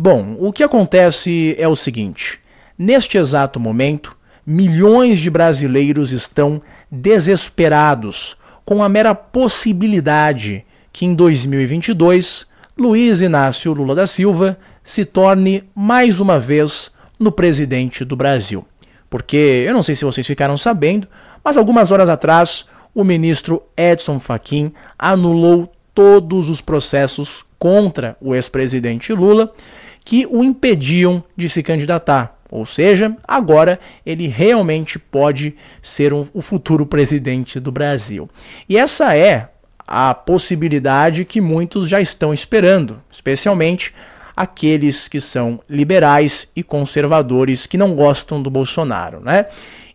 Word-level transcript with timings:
Bom, 0.00 0.36
o 0.38 0.52
que 0.52 0.62
acontece 0.62 1.56
é 1.58 1.66
o 1.66 1.74
seguinte: 1.74 2.38
neste 2.78 3.18
exato 3.18 3.58
momento, 3.58 4.16
milhões 4.46 5.18
de 5.18 5.28
brasileiros 5.28 6.12
estão 6.12 6.62
desesperados 6.88 8.36
com 8.64 8.80
a 8.80 8.88
mera 8.88 9.12
possibilidade 9.12 10.64
que 10.92 11.04
em 11.04 11.16
2022 11.16 12.46
Luiz 12.78 13.20
Inácio 13.20 13.72
Lula 13.72 13.96
da 13.96 14.06
Silva 14.06 14.56
se 14.84 15.04
torne 15.04 15.64
mais 15.74 16.20
uma 16.20 16.38
vez 16.38 16.92
no 17.18 17.32
presidente 17.32 18.04
do 18.04 18.14
Brasil. 18.14 18.64
Porque 19.10 19.64
eu 19.66 19.74
não 19.74 19.82
sei 19.82 19.96
se 19.96 20.04
vocês 20.04 20.24
ficaram 20.24 20.56
sabendo, 20.56 21.08
mas 21.42 21.56
algumas 21.56 21.90
horas 21.90 22.08
atrás 22.08 22.66
o 22.94 23.02
ministro 23.02 23.64
Edson 23.76 24.20
Fachin 24.20 24.72
anulou 24.96 25.72
todos 25.92 26.48
os 26.48 26.60
processos 26.60 27.44
contra 27.58 28.16
o 28.20 28.32
ex-presidente 28.32 29.12
Lula 29.12 29.52
que 30.08 30.26
o 30.30 30.42
impediam 30.42 31.22
de 31.36 31.50
se 31.50 31.62
candidatar. 31.62 32.38
Ou 32.50 32.64
seja, 32.64 33.14
agora 33.28 33.78
ele 34.06 34.26
realmente 34.26 34.98
pode 34.98 35.54
ser 35.82 36.14
um, 36.14 36.26
o 36.32 36.40
futuro 36.40 36.86
presidente 36.86 37.60
do 37.60 37.70
Brasil. 37.70 38.26
E 38.66 38.78
essa 38.78 39.14
é 39.14 39.50
a 39.86 40.14
possibilidade 40.14 41.26
que 41.26 41.42
muitos 41.42 41.86
já 41.86 42.00
estão 42.00 42.32
esperando, 42.32 43.02
especialmente 43.10 43.94
aqueles 44.34 45.08
que 45.08 45.20
são 45.20 45.60
liberais 45.68 46.48
e 46.56 46.62
conservadores 46.62 47.66
que 47.66 47.76
não 47.76 47.94
gostam 47.94 48.42
do 48.42 48.48
Bolsonaro, 48.48 49.20
né? 49.20 49.44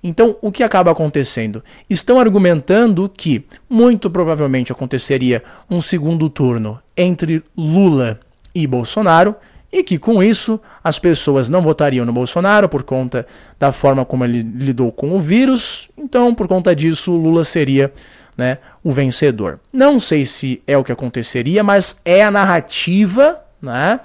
Então, 0.04 0.36
o 0.44 0.52
que 0.52 0.62
acaba 0.62 0.92
acontecendo? 0.92 1.64
Estão 1.90 2.20
argumentando 2.20 3.10
que 3.10 3.48
muito 3.68 4.12
provavelmente 4.12 4.72
aconteceria 4.72 5.42
um 5.68 5.82
segundo 5.82 6.30
turno 6.30 6.80
entre 6.96 7.44
Lula 7.58 8.20
e 8.54 8.68
Bolsonaro 8.68 9.36
e 9.74 9.84
que 9.84 9.98
com 9.98 10.22
isso 10.22 10.62
as 10.84 11.00
pessoas 11.00 11.50
não 11.50 11.64
votariam 11.64 12.06
no 12.06 12.14
Bolsonaro 12.14 12.70
por 12.70 12.84
conta 12.84 13.26
da 13.58 13.72
forma 13.72 14.06
como 14.06 14.24
ele 14.24 14.44
lidou 14.44 14.92
com 14.92 15.16
o 15.16 15.20
vírus. 15.20 15.90
Então, 15.98 16.36
por 16.36 16.48
conta 16.48 16.76
disso, 16.76 17.12
Lula 17.12 17.44
seria 17.44 17.92
né, 18.38 18.60
o 18.84 18.92
vencedor. 18.92 19.60
Não 19.74 20.00
sei 20.00 20.28
se 20.28 20.62
é 20.68 20.78
o 20.78 20.84
que 20.84 20.92
aconteceria, 20.92 21.64
mas 21.64 22.00
é 22.06 22.24
a 22.24 22.30
narrativa, 22.30 23.42
né? 23.60 24.00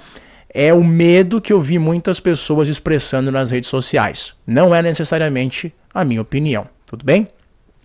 É 0.49 0.73
o 0.73 0.83
medo 0.83 1.39
que 1.39 1.53
eu 1.53 1.61
vi 1.61 1.79
muitas 1.79 2.19
pessoas 2.19 2.69
expressando 2.69 3.31
nas 3.31 3.51
redes 3.51 3.69
sociais. 3.69 4.33
Não 4.47 4.75
é 4.75 4.81
necessariamente 4.81 5.73
a 5.93 6.03
minha 6.03 6.23
opinião, 6.23 6.67
tudo 6.87 7.05
bem? 7.05 7.29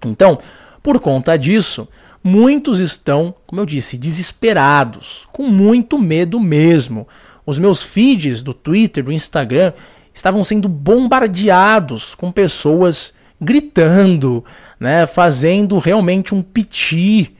Então, 0.06 0.40
por 0.81 1.02
conta 1.02 1.38
disso, 1.38 1.86
muitos 2.23 2.80
estão, 2.80 3.36
como 3.45 3.59
eu 3.59 3.66
disse, 3.66 3.97
desesperados, 3.97 5.28
com 5.34 5.44
muito 5.44 6.00
medo 6.00 6.40
mesmo 6.40 7.06
os 7.46 7.60
meus 7.60 7.82
feeds 7.82 8.42
do 8.42 8.54
Twitter, 8.54 9.04
do 9.04 9.12
Instagram, 9.12 9.74
estavam 10.14 10.44
sendo 10.44 10.70
bombardeados 10.70 12.16
com 12.16 12.32
pessoas 12.32 13.14
gritando, 13.42 14.44
né, 14.80 15.06
fazendo 15.06 15.78
realmente 15.78 16.34
um 16.34 16.42
piti, 16.42 17.36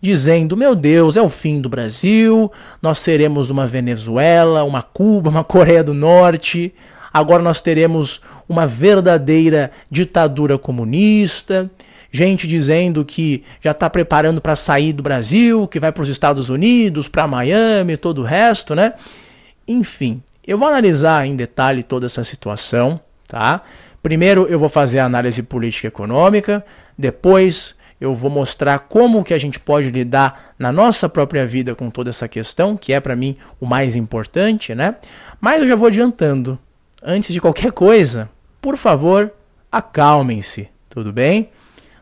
dizendo: 0.00 0.56
"Meu 0.56 0.74
Deus, 0.74 1.16
é 1.16 1.22
o 1.22 1.28
fim 1.28 1.60
do 1.60 1.68
Brasil, 1.68 2.50
nós 2.80 2.98
seremos 2.98 3.50
uma 3.50 3.66
Venezuela, 3.66 4.64
uma 4.64 4.82
Cuba, 4.82 5.30
uma 5.30 5.44
Coreia 5.44 5.84
do 5.84 5.94
Norte, 5.94 6.72
agora 7.12 7.42
nós 7.42 7.60
teremos 7.60 8.20
uma 8.48 8.66
verdadeira 8.66 9.70
ditadura 9.90 10.56
comunista" 10.56 11.70
gente 12.14 12.46
dizendo 12.46 13.04
que 13.06 13.42
já 13.58 13.70
está 13.70 13.88
preparando 13.88 14.38
para 14.38 14.54
sair 14.54 14.92
do 14.92 15.02
Brasil, 15.02 15.66
que 15.66 15.80
vai 15.80 15.90
para 15.90 16.02
os 16.02 16.10
Estados 16.10 16.50
Unidos, 16.50 17.08
para 17.08 17.26
Miami, 17.26 17.96
todo 17.96 18.20
o 18.20 18.24
resto, 18.24 18.74
né? 18.74 18.92
Enfim, 19.66 20.22
eu 20.46 20.58
vou 20.58 20.68
analisar 20.68 21.26
em 21.26 21.36
detalhe 21.36 21.82
toda 21.82 22.06
essa 22.06 22.24
situação, 22.24 23.00
tá? 23.26 23.62
Primeiro 24.02 24.46
eu 24.48 24.58
vou 24.58 24.68
fazer 24.68 24.98
a 24.98 25.04
análise 25.04 25.42
política 25.42 25.86
e 25.86 25.88
econômica, 25.88 26.64
depois 26.98 27.74
eu 28.00 28.16
vou 28.16 28.30
mostrar 28.30 28.80
como 28.80 29.22
que 29.22 29.32
a 29.32 29.38
gente 29.38 29.60
pode 29.60 29.88
lidar 29.90 30.54
na 30.58 30.72
nossa 30.72 31.08
própria 31.08 31.46
vida 31.46 31.72
com 31.72 31.88
toda 31.88 32.10
essa 32.10 32.26
questão, 32.26 32.76
que 32.76 32.92
é 32.92 32.98
para 32.98 33.14
mim 33.14 33.36
o 33.60 33.66
mais 33.66 33.94
importante, 33.94 34.74
né? 34.74 34.96
Mas 35.40 35.62
eu 35.62 35.68
já 35.68 35.76
vou 35.76 35.86
adiantando. 35.86 36.58
Antes 37.00 37.32
de 37.32 37.40
qualquer 37.40 37.70
coisa, 37.70 38.28
por 38.60 38.76
favor, 38.76 39.32
acalmem-se, 39.70 40.68
tudo 40.88 41.12
bem? 41.12 41.50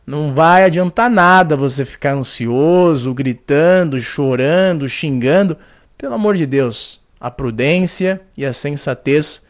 Não 0.06 0.32
vai 0.34 0.64
adiantar 0.64 1.10
nada 1.10 1.54
você 1.54 1.84
ficar 1.84 2.14
ansioso, 2.14 3.14
gritando, 3.14 4.00
chorando, 4.00 4.88
xingando. 4.88 5.56
Pelo 5.96 6.14
amor 6.14 6.34
de 6.34 6.46
Deus, 6.46 6.99
a 7.20 7.30
prudência 7.30 8.20
e 8.36 8.44
a 8.44 8.52
sensatez 8.52 9.44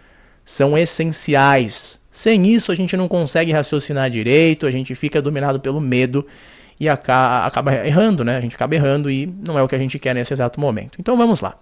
são 0.44 0.76
essenciais. 0.76 2.00
Sem 2.10 2.48
isso, 2.48 2.72
a 2.72 2.74
gente 2.74 2.96
não 2.96 3.06
consegue 3.06 3.52
raciocinar 3.52 4.10
direito, 4.10 4.66
a 4.66 4.70
gente 4.70 4.94
fica 4.96 5.22
dominado 5.22 5.60
pelo 5.60 5.80
medo 5.80 6.26
e 6.78 6.88
acaba 6.88 7.86
errando, 7.86 8.24
né? 8.24 8.36
A 8.36 8.40
gente 8.40 8.56
acaba 8.56 8.74
errando 8.74 9.10
e 9.10 9.32
não 9.46 9.56
é 9.56 9.62
o 9.62 9.68
que 9.68 9.76
a 9.76 9.78
gente 9.78 9.98
quer 9.98 10.14
nesse 10.14 10.32
exato 10.32 10.58
momento. 10.58 10.98
Então 10.98 11.16
vamos 11.16 11.40
lá. 11.40 11.56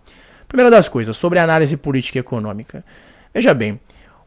Primeira 0.46 0.70
das 0.70 0.88
coisas, 0.88 1.16
sobre 1.16 1.38
a 1.38 1.44
análise 1.44 1.76
política 1.76 2.18
e 2.18 2.20
econômica. 2.20 2.82
Veja 3.34 3.52
bem, 3.52 3.78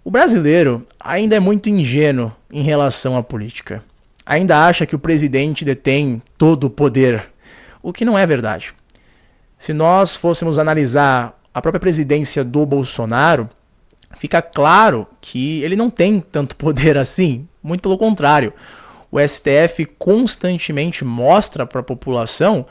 o 0.04 0.12
brasileiro 0.12 0.86
ainda 1.00 1.36
é 1.36 1.40
muito 1.40 1.70
ingênuo 1.70 2.32
em 2.52 2.62
relação 2.62 3.18
à 3.18 3.24
política. 3.24 3.84
Ainda 4.24 4.68
acha 4.68 4.86
que 4.86 4.96
o 4.96 5.00
presidente 5.00 5.66
detém 5.66 6.22
todo 6.38 6.66
o 6.66 6.70
poder, 6.70 7.24
o 7.82 7.92
que 7.92 8.06
não 8.06 8.16
é 8.16 8.26
verdade. 8.28 8.76
Se 9.58 9.74
nós 9.74 10.16
fôssemos 10.16 10.60
analisar 10.60 11.41
a 11.54 11.62
própria 11.62 11.80
presidência 11.80 12.44
do 12.44 12.66
Bolsonaro, 12.66 13.50
fica 14.18 14.42
claro 14.42 15.08
que 15.20 15.62
ele 15.64 15.76
não 15.76 15.90
tem 15.90 16.20
tanto 16.20 16.56
poder 16.56 16.98
assim. 16.98 17.48
Muito 17.62 17.82
pelo 17.82 17.98
contrário. 17.98 18.54
O 19.12 19.20
STF 19.20 19.86
constantemente 20.00 21.04
mostra 21.04 21.66
para 21.66 21.82
a 21.82 21.84
população 21.84 22.66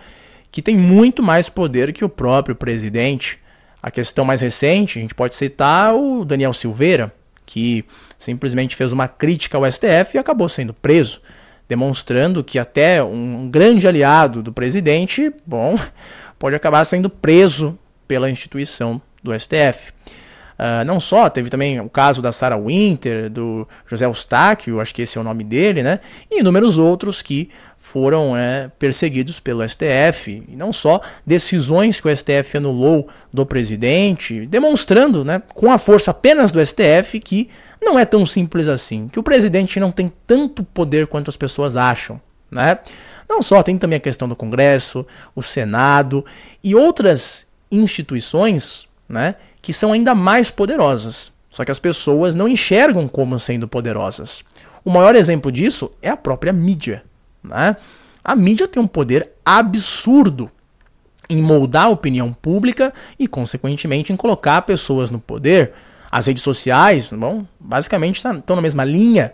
que 0.51 0.63
tem 0.63 0.77
muito 0.77 1.23
mais 1.23 1.49
poder 1.49 1.93
que 1.93 2.05
o 2.05 2.09
próprio 2.09 2.57
presidente. 2.57 3.39
A 3.83 3.91
questão 3.91 4.25
mais 4.25 4.41
recente, 4.41 4.99
a 4.99 5.03
gente 5.03 5.15
pode 5.15 5.35
citar 5.35 5.95
o 5.95 6.25
Daniel 6.25 6.53
Silveira, 6.53 7.15
que 7.47 7.85
simplesmente 8.19 8.77
fez 8.77 8.93
uma 8.93 9.09
crítica 9.09 9.57
ao 9.57 9.71
STF 9.71 10.15
e 10.15 10.19
acabou 10.19 10.49
sendo 10.49 10.75
preso, 10.75 11.23
demonstrando 11.69 12.45
que 12.45 12.59
até 12.59 13.03
um 13.03 13.49
grande 13.51 13.89
aliado 13.89 14.43
do 14.43 14.53
presidente, 14.53 15.33
bom, 15.47 15.79
pode 16.39 16.55
acabar 16.55 16.85
sendo 16.85 17.09
preso 17.09 17.79
pela 18.11 18.29
instituição 18.29 19.01
do 19.23 19.33
STF. 19.39 19.91
Uh, 19.91 20.83
ah, 20.83 20.85
não 20.85 20.99
só, 20.99 21.31
teve 21.31 21.49
também 21.49 21.79
o 21.81 21.89
caso 21.89 22.21
da 22.21 22.33
Sarah 22.33 22.59
Winter, 22.59 23.31
do 23.31 23.69
José 23.87 24.05
Eustáquio, 24.05 24.81
acho 24.81 24.93
que 24.93 25.03
esse 25.03 25.17
é 25.17 25.21
o 25.21 25.23
nome 25.23 25.45
dele, 25.45 25.81
né? 25.81 26.01
E 26.29 26.41
inúmeros 26.41 26.77
outros 26.77 27.23
que 27.23 27.51
foram 27.79 28.37
é, 28.37 28.69
perseguidos 28.81 29.39
pelo 29.39 29.67
STF. 29.67 30.43
E 30.49 30.57
não 30.57 30.73
só 30.73 31.01
decisões 31.25 32.01
que 32.01 32.09
o 32.09 32.17
STF 32.17 32.57
anulou 32.57 33.09
do 33.33 33.47
presidente, 33.47 34.45
demonstrando, 34.45 35.25
né, 35.25 35.41
com 35.55 35.71
a 35.71 35.79
força 35.79 36.11
apenas 36.11 36.51
do 36.51 36.61
STF, 36.67 37.21
que 37.21 37.49
não 37.81 37.97
é 37.97 38.05
tão 38.05 38.27
simples 38.27 38.67
assim, 38.67 39.07
que 39.07 39.21
o 39.21 39.23
presidente 39.23 39.79
não 39.79 39.93
tem 39.93 40.13
tanto 40.27 40.65
poder 40.65 41.07
quanto 41.07 41.31
as 41.31 41.37
pessoas 41.37 41.77
acham. 41.77 42.21
Né? 42.51 42.77
Não 43.29 43.41
só, 43.41 43.63
tem 43.63 43.79
também 43.79 43.99
a 43.99 44.01
questão 44.01 44.29
do 44.29 44.35
Congresso, 44.35 45.07
o 45.33 45.45
Senado 45.45 46.27
e 46.63 46.75
outras 46.75 47.49
instituições 47.71 48.89
né, 49.09 49.37
que 49.61 49.73
são 49.73 49.93
ainda 49.93 50.15
mais 50.15 50.51
poderosas. 50.51 51.33
Só 51.51 51.65
que 51.65 51.71
as 51.71 51.79
pessoas 51.79 52.35
não 52.35 52.49
enxergam 52.49 53.09
como 53.09 53.39
sendo 53.39 53.67
poderosas. 53.67 54.45
O 54.85 54.91
maior 54.91 55.17
exemplo 55.17 55.51
disso 55.51 55.91
é 56.01 56.09
a 56.09 56.17
própria 56.17 56.53
mídia. 56.53 57.03
Né? 57.43 57.77
A 58.23 58.37
mídia 58.37 58.69
tem 58.69 58.83
um 58.83 58.87
poder 58.87 59.31
absurdo 59.45 60.51
em 61.29 61.43
moldar 61.43 61.87
a 61.87 61.91
opinião 61.91 62.33
pública 62.33 62.93
e, 63.19 63.27
consequentemente, 63.27 64.13
em 64.13 64.17
colocar 64.17 64.63
pessoas 64.63 65.11
no 65.11 65.19
poder. 65.19 65.73
As 66.11 66.27
redes 66.27 66.43
sociais, 66.43 67.11
bom, 67.13 67.47
basicamente 67.59 68.17
estão 68.17 68.41
tá, 68.41 68.57
na 68.57 68.63
mesma 68.63 68.85
linha. 68.85 69.33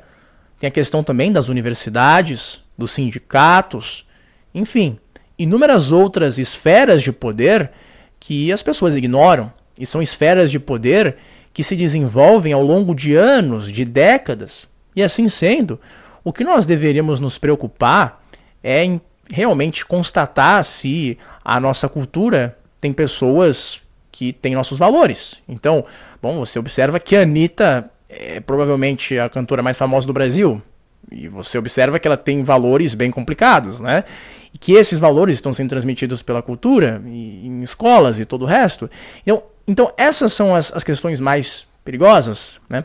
Tem 0.58 0.68
a 0.68 0.70
questão 0.70 1.02
também 1.02 1.32
das 1.32 1.48
universidades, 1.48 2.62
dos 2.76 2.90
sindicatos, 2.90 4.06
enfim, 4.54 4.98
inúmeras 5.38 5.92
outras 5.92 6.38
esferas 6.38 7.02
de 7.02 7.12
poder 7.12 7.70
que 8.18 8.52
as 8.52 8.62
pessoas 8.62 8.96
ignoram 8.96 9.52
e 9.78 9.86
são 9.86 10.00
esferas 10.00 10.50
de 10.50 10.58
poder 10.58 11.16
que 11.52 11.62
se 11.62 11.76
desenvolvem 11.76 12.52
ao 12.52 12.62
longo 12.62 12.94
de 12.94 13.14
anos, 13.14 13.70
de 13.70 13.84
décadas. 13.84 14.68
E 14.94 15.02
assim 15.02 15.28
sendo, 15.28 15.80
o 16.24 16.32
que 16.32 16.44
nós 16.44 16.66
deveríamos 16.66 17.20
nos 17.20 17.38
preocupar 17.38 18.22
é 18.62 18.84
em 18.84 19.00
realmente 19.30 19.84
constatar 19.84 20.64
se 20.64 21.18
a 21.44 21.58
nossa 21.60 21.88
cultura 21.88 22.56
tem 22.80 22.92
pessoas 22.92 23.82
que 24.10 24.32
têm 24.32 24.54
nossos 24.54 24.78
valores. 24.78 25.42
Então, 25.48 25.84
bom, 26.22 26.38
você 26.38 26.58
observa 26.58 26.98
que 26.98 27.16
a 27.16 27.22
Anitta 27.22 27.90
é 28.08 28.40
provavelmente 28.40 29.18
a 29.18 29.28
cantora 29.28 29.62
mais 29.62 29.76
famosa 29.76 30.06
do 30.06 30.12
Brasil. 30.12 30.62
E 31.10 31.28
você 31.28 31.56
observa 31.56 31.98
que 31.98 32.08
ela 32.08 32.16
tem 32.16 32.42
valores 32.42 32.94
bem 32.94 33.10
complicados, 33.10 33.80
né? 33.80 34.04
E 34.52 34.58
que 34.58 34.72
esses 34.72 34.98
valores 34.98 35.36
estão 35.36 35.52
sendo 35.52 35.68
transmitidos 35.68 36.22
pela 36.22 36.42
cultura, 36.42 37.00
em 37.06 37.62
escolas 37.62 38.18
e 38.18 38.24
todo 38.24 38.42
o 38.42 38.46
resto. 38.46 38.90
Então, 39.22 39.42
Então, 39.68 39.92
essas 39.96 40.32
são 40.32 40.54
as, 40.54 40.72
as 40.72 40.84
questões 40.84 41.20
mais 41.20 41.66
perigosas, 41.84 42.60
né? 42.68 42.84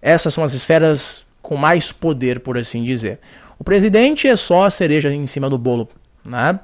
Essas 0.00 0.34
são 0.34 0.42
as 0.44 0.52
esferas 0.52 1.24
com 1.40 1.56
mais 1.56 1.92
poder, 1.92 2.40
por 2.40 2.56
assim 2.58 2.82
dizer. 2.84 3.18
O 3.58 3.64
presidente 3.64 4.26
é 4.26 4.36
só 4.36 4.64
a 4.64 4.70
cereja 4.70 5.12
em 5.12 5.26
cima 5.26 5.48
do 5.48 5.58
bolo, 5.58 5.88
né? 6.24 6.58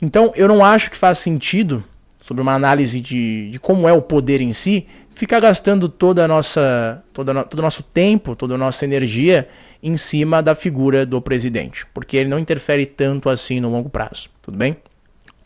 Então, 0.00 0.32
eu 0.36 0.46
não 0.46 0.64
acho 0.64 0.90
que 0.90 0.96
faz 0.96 1.18
sentido, 1.18 1.82
sobre 2.20 2.42
uma 2.42 2.54
análise 2.54 3.00
de, 3.00 3.50
de 3.50 3.58
como 3.58 3.88
é 3.88 3.92
o 3.92 4.00
poder 4.02 4.40
em 4.40 4.52
si, 4.52 4.86
ficar 5.14 5.40
gastando 5.40 5.88
toda 5.88 6.24
a 6.24 6.28
nossa, 6.28 7.02
toda, 7.12 7.44
todo 7.44 7.58
o 7.58 7.62
nosso 7.62 7.82
tempo, 7.82 8.34
toda 8.34 8.54
a 8.54 8.58
nossa 8.58 8.84
energia 8.84 9.48
em 9.82 9.96
cima 9.96 10.42
da 10.42 10.54
figura 10.54 11.06
do 11.06 11.20
presidente, 11.20 11.86
porque 11.94 12.16
ele 12.16 12.28
não 12.28 12.38
interfere 12.38 12.84
tanto 12.86 13.28
assim 13.28 13.60
no 13.60 13.70
longo 13.70 13.88
prazo, 13.88 14.28
tudo 14.42 14.56
bem? 14.56 14.76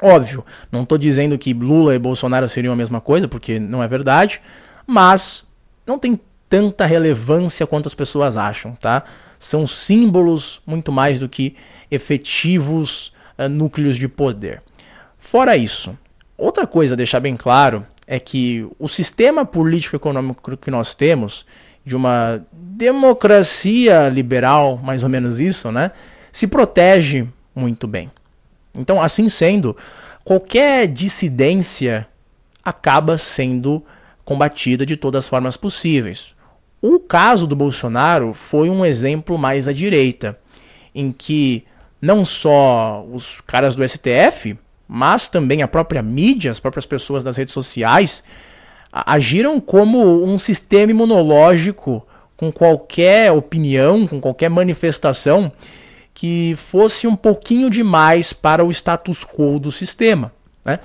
Óbvio, 0.00 0.44
não 0.70 0.84
estou 0.84 0.96
dizendo 0.96 1.36
que 1.36 1.52
Lula 1.52 1.94
e 1.94 1.98
Bolsonaro 1.98 2.48
seriam 2.48 2.72
a 2.72 2.76
mesma 2.76 3.00
coisa, 3.00 3.26
porque 3.26 3.58
não 3.58 3.82
é 3.82 3.88
verdade, 3.88 4.40
mas 4.86 5.44
não 5.84 5.98
tem 5.98 6.18
tanta 6.48 6.86
relevância 6.86 7.66
quanto 7.66 7.88
as 7.88 7.94
pessoas 7.94 8.36
acham, 8.36 8.74
tá? 8.76 9.02
São 9.38 9.66
símbolos 9.66 10.62
muito 10.66 10.90
mais 10.90 11.20
do 11.20 11.28
que 11.28 11.56
efetivos 11.90 13.12
uh, 13.36 13.48
núcleos 13.48 13.96
de 13.96 14.08
poder. 14.08 14.62
Fora 15.18 15.56
isso, 15.56 15.98
outra 16.36 16.66
coisa 16.66 16.94
a 16.94 16.96
deixar 16.96 17.20
bem 17.20 17.36
claro 17.36 17.84
é 18.10 18.18
que 18.18 18.66
o 18.78 18.88
sistema 18.88 19.44
político-econômico 19.44 20.56
que 20.56 20.70
nós 20.70 20.94
temos, 20.94 21.44
de 21.84 21.94
uma 21.94 22.42
democracia 22.50 24.08
liberal, 24.08 24.78
mais 24.82 25.04
ou 25.04 25.10
menos 25.10 25.40
isso, 25.40 25.70
né, 25.70 25.90
se 26.32 26.46
protege 26.46 27.28
muito 27.54 27.86
bem. 27.86 28.10
Então, 28.74 29.00
assim 29.00 29.28
sendo, 29.28 29.76
qualquer 30.24 30.88
dissidência 30.88 32.08
acaba 32.64 33.18
sendo 33.18 33.84
combatida 34.24 34.86
de 34.86 34.96
todas 34.96 35.24
as 35.24 35.28
formas 35.28 35.58
possíveis. 35.58 36.34
O 36.80 36.98
caso 36.98 37.46
do 37.46 37.54
Bolsonaro 37.54 38.32
foi 38.32 38.70
um 38.70 38.86
exemplo 38.86 39.36
mais 39.36 39.68
à 39.68 39.72
direita, 39.72 40.38
em 40.94 41.12
que 41.12 41.62
não 42.00 42.24
só 42.24 43.04
os 43.12 43.42
caras 43.42 43.76
do 43.76 43.86
STF, 43.86 44.56
mas 44.88 45.28
também 45.28 45.62
a 45.62 45.68
própria 45.68 46.02
mídia, 46.02 46.50
as 46.50 46.58
próprias 46.58 46.86
pessoas 46.86 47.22
das 47.22 47.36
redes 47.36 47.52
sociais, 47.52 48.24
agiram 48.90 49.60
como 49.60 50.24
um 50.24 50.38
sistema 50.38 50.90
imunológico 50.90 52.06
com 52.36 52.50
qualquer 52.50 53.30
opinião, 53.32 54.06
com 54.06 54.20
qualquer 54.20 54.48
manifestação 54.48 55.52
que 56.14 56.54
fosse 56.56 57.06
um 57.06 57.14
pouquinho 57.14 57.68
demais 57.68 58.32
para 58.32 58.64
o 58.64 58.70
status 58.70 59.24
quo 59.24 59.58
do 59.58 59.70
sistema. 59.70 60.32
Né? 60.64 60.78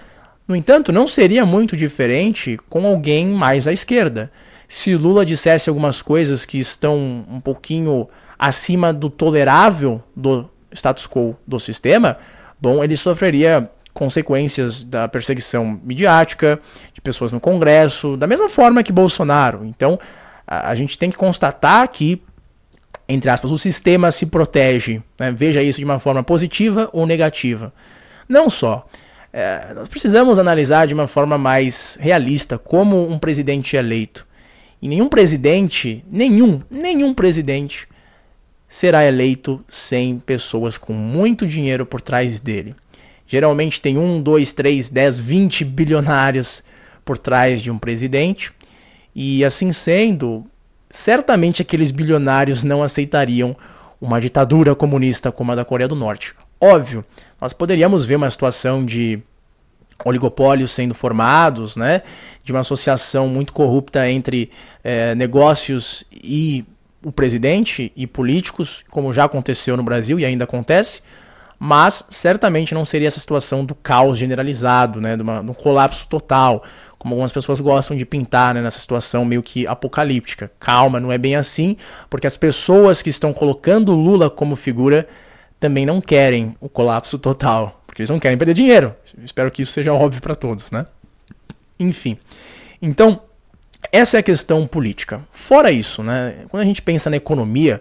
No 0.47 0.55
entanto, 0.55 0.91
não 0.91 1.07
seria 1.07 1.45
muito 1.45 1.77
diferente 1.77 2.57
com 2.69 2.85
alguém 2.85 3.27
mais 3.27 3.67
à 3.67 3.73
esquerda. 3.73 4.31
Se 4.67 4.95
Lula 4.95 5.25
dissesse 5.25 5.69
algumas 5.69 6.01
coisas 6.01 6.45
que 6.45 6.59
estão 6.59 7.25
um 7.29 7.39
pouquinho 7.39 8.07
acima 8.37 8.91
do 8.91 9.09
tolerável 9.09 10.03
do 10.15 10.49
status 10.71 11.07
quo 11.07 11.35
do 11.47 11.59
sistema, 11.59 12.17
bom, 12.59 12.83
ele 12.83 12.97
sofreria 12.97 13.69
consequências 13.93 14.83
da 14.83 15.07
perseguição 15.07 15.79
midiática, 15.83 16.59
de 16.93 17.01
pessoas 17.01 17.31
no 17.31 17.39
Congresso, 17.39 18.17
da 18.17 18.27
mesma 18.27 18.49
forma 18.49 18.83
que 18.83 18.91
Bolsonaro. 18.91 19.65
Então, 19.65 19.99
a, 20.47 20.69
a 20.69 20.75
gente 20.75 20.97
tem 20.97 21.09
que 21.09 21.17
constatar 21.17 21.87
que 21.87 22.21
entre 23.07 23.29
aspas, 23.29 23.51
o 23.51 23.57
sistema 23.57 24.11
se 24.11 24.25
protege. 24.25 25.01
Né? 25.19 25.31
Veja 25.31 25.61
isso 25.61 25.79
de 25.79 25.85
uma 25.85 25.99
forma 25.99 26.23
positiva 26.23 26.89
ou 26.93 27.05
negativa. 27.05 27.73
Não 28.27 28.49
só. 28.49 28.87
É, 29.31 29.73
nós 29.73 29.87
precisamos 29.87 30.39
analisar 30.39 30.87
de 30.87 30.93
uma 30.93 31.07
forma 31.07 31.37
mais 31.37 31.97
realista 31.99 32.57
como 32.57 33.07
um 33.09 33.19
presidente 33.19 33.75
é 33.75 33.79
eleito. 33.79 34.25
E 34.81 34.87
nenhum 34.87 35.09
presidente, 35.09 36.03
nenhum, 36.09 36.61
nenhum 36.69 37.13
presidente 37.13 37.87
será 38.67 39.05
eleito 39.05 39.63
sem 39.67 40.19
pessoas 40.19 40.77
com 40.77 40.93
muito 40.93 41.45
dinheiro 41.45 41.85
por 41.85 42.01
trás 42.01 42.39
dele. 42.39 42.75
Geralmente 43.27 43.81
tem 43.81 43.97
um, 43.97 44.21
dois, 44.21 44.53
três, 44.53 44.89
dez, 44.89 45.17
vinte 45.17 45.63
bilionários 45.63 46.63
por 47.03 47.17
trás 47.17 47.61
de 47.61 47.71
um 47.71 47.77
presidente. 47.77 48.51
E 49.15 49.43
assim 49.43 49.71
sendo, 49.71 50.45
certamente 50.89 51.61
aqueles 51.61 51.91
bilionários 51.91 52.63
não 52.63 52.83
aceitariam 52.83 53.55
uma 53.99 54.19
ditadura 54.19 54.75
comunista 54.75 55.31
como 55.31 55.51
a 55.51 55.55
da 55.55 55.63
Coreia 55.63 55.87
do 55.87 55.95
Norte. 55.95 56.33
Óbvio, 56.59 57.05
nós 57.39 57.53
poderíamos 57.53 58.05
ver 58.05 58.15
uma 58.15 58.29
situação 58.29 58.85
de 58.85 59.19
oligopólios 60.03 60.71
sendo 60.71 60.93
formados, 60.93 61.77
né, 61.77 62.01
de 62.43 62.51
uma 62.51 62.61
associação 62.61 63.27
muito 63.27 63.53
corrupta 63.53 64.09
entre 64.09 64.49
é, 64.83 65.15
negócios 65.15 66.03
e 66.11 66.65
o 67.05 67.11
presidente 67.11 67.91
e 67.95 68.07
políticos, 68.07 68.83
como 68.89 69.13
já 69.13 69.25
aconteceu 69.25 69.77
no 69.77 69.83
Brasil 69.83 70.19
e 70.19 70.25
ainda 70.25 70.43
acontece, 70.43 71.01
mas 71.65 72.03
certamente 72.09 72.73
não 72.73 72.83
seria 72.83 73.07
essa 73.07 73.21
situação 73.21 73.63
do 73.63 73.73
caos 73.73 74.17
generalizado, 74.17 74.99
né, 74.99 75.15
de, 75.15 75.23
uma, 75.23 75.41
de 75.41 75.49
um 75.49 75.53
colapso 75.53 76.05
total, 76.09 76.61
como 76.99 77.13
algumas 77.13 77.31
pessoas 77.31 77.61
gostam 77.61 77.95
de 77.95 78.05
pintar 78.05 78.53
né, 78.53 78.61
nessa 78.61 78.77
situação 78.77 79.23
meio 79.23 79.41
que 79.41 79.65
apocalíptica. 79.65 80.51
Calma, 80.59 80.99
não 80.99 81.09
é 81.09 81.17
bem 81.17 81.37
assim, 81.37 81.77
porque 82.09 82.27
as 82.27 82.35
pessoas 82.35 83.01
que 83.01 83.09
estão 83.09 83.31
colocando 83.31 83.93
Lula 83.93 84.29
como 84.29 84.57
figura 84.57 85.07
também 85.57 85.85
não 85.85 86.01
querem 86.01 86.53
o 86.59 86.67
colapso 86.67 87.17
total, 87.17 87.81
porque 87.87 88.01
eles 88.01 88.09
não 88.09 88.19
querem 88.19 88.37
perder 88.37 88.55
dinheiro. 88.55 88.93
Espero 89.23 89.49
que 89.49 89.61
isso 89.61 89.71
seja 89.71 89.93
óbvio 89.93 90.21
para 90.21 90.35
todos, 90.35 90.69
né? 90.69 90.85
Enfim. 91.79 92.17
Então, 92.81 93.21
essa 93.89 94.17
é 94.17 94.19
a 94.19 94.23
questão 94.23 94.67
política. 94.67 95.21
Fora 95.31 95.71
isso, 95.71 96.03
né, 96.03 96.39
quando 96.49 96.63
a 96.63 96.65
gente 96.65 96.81
pensa 96.81 97.09
na 97.09 97.15
economia, 97.15 97.79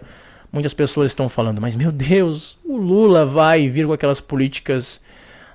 muitas 0.53 0.73
pessoas 0.73 1.09
estão 1.09 1.27
falando, 1.27 1.59
mas 1.59 1.75
meu 1.75 1.91
Deus, 1.91 2.59
o 2.63 2.77
Lula 2.77 3.25
vai 3.25 3.67
vir 3.67 3.87
com 3.87 3.93
aquelas 3.93 4.21
políticas 4.21 5.01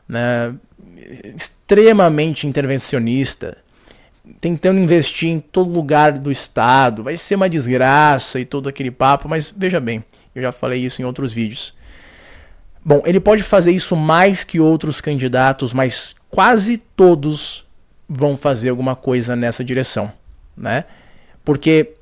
né, 0.09 0.53
extremamente 1.35 2.47
intervencionista, 2.47 3.57
tentando 4.41 4.81
investir 4.81 5.31
em 5.31 5.39
todo 5.39 5.71
lugar 5.71 6.13
do 6.13 6.33
Estado, 6.33 7.05
vai 7.05 7.17
ser 7.17 7.37
uma 7.37 7.49
desgraça 7.49 8.41
e 8.41 8.45
todo 8.45 8.69
aquele 8.69 8.91
papo, 8.91 9.29
mas 9.29 9.55
veja 9.57 9.79
bem, 9.79 10.05
eu 10.35 10.43
já 10.43 10.51
falei 10.51 10.85
isso 10.85 11.01
em 11.01 11.05
outros 11.05 11.33
vídeos. 11.33 11.75
Bom, 12.85 13.03
ele 13.05 13.21
pode 13.21 13.43
fazer 13.43 13.71
isso 13.71 13.95
mais 13.95 14.45
que 14.45 14.59
outros 14.59 15.01
candidatos, 15.01 15.73
mas 15.73 16.17
quase 16.29 16.77
todos 16.77 17.65
vão 18.09 18.37
fazer 18.37 18.71
alguma 18.71 18.97
coisa 18.97 19.37
nessa 19.37 19.63
direção, 19.63 20.11
né? 20.57 20.85
Porque 21.45 21.95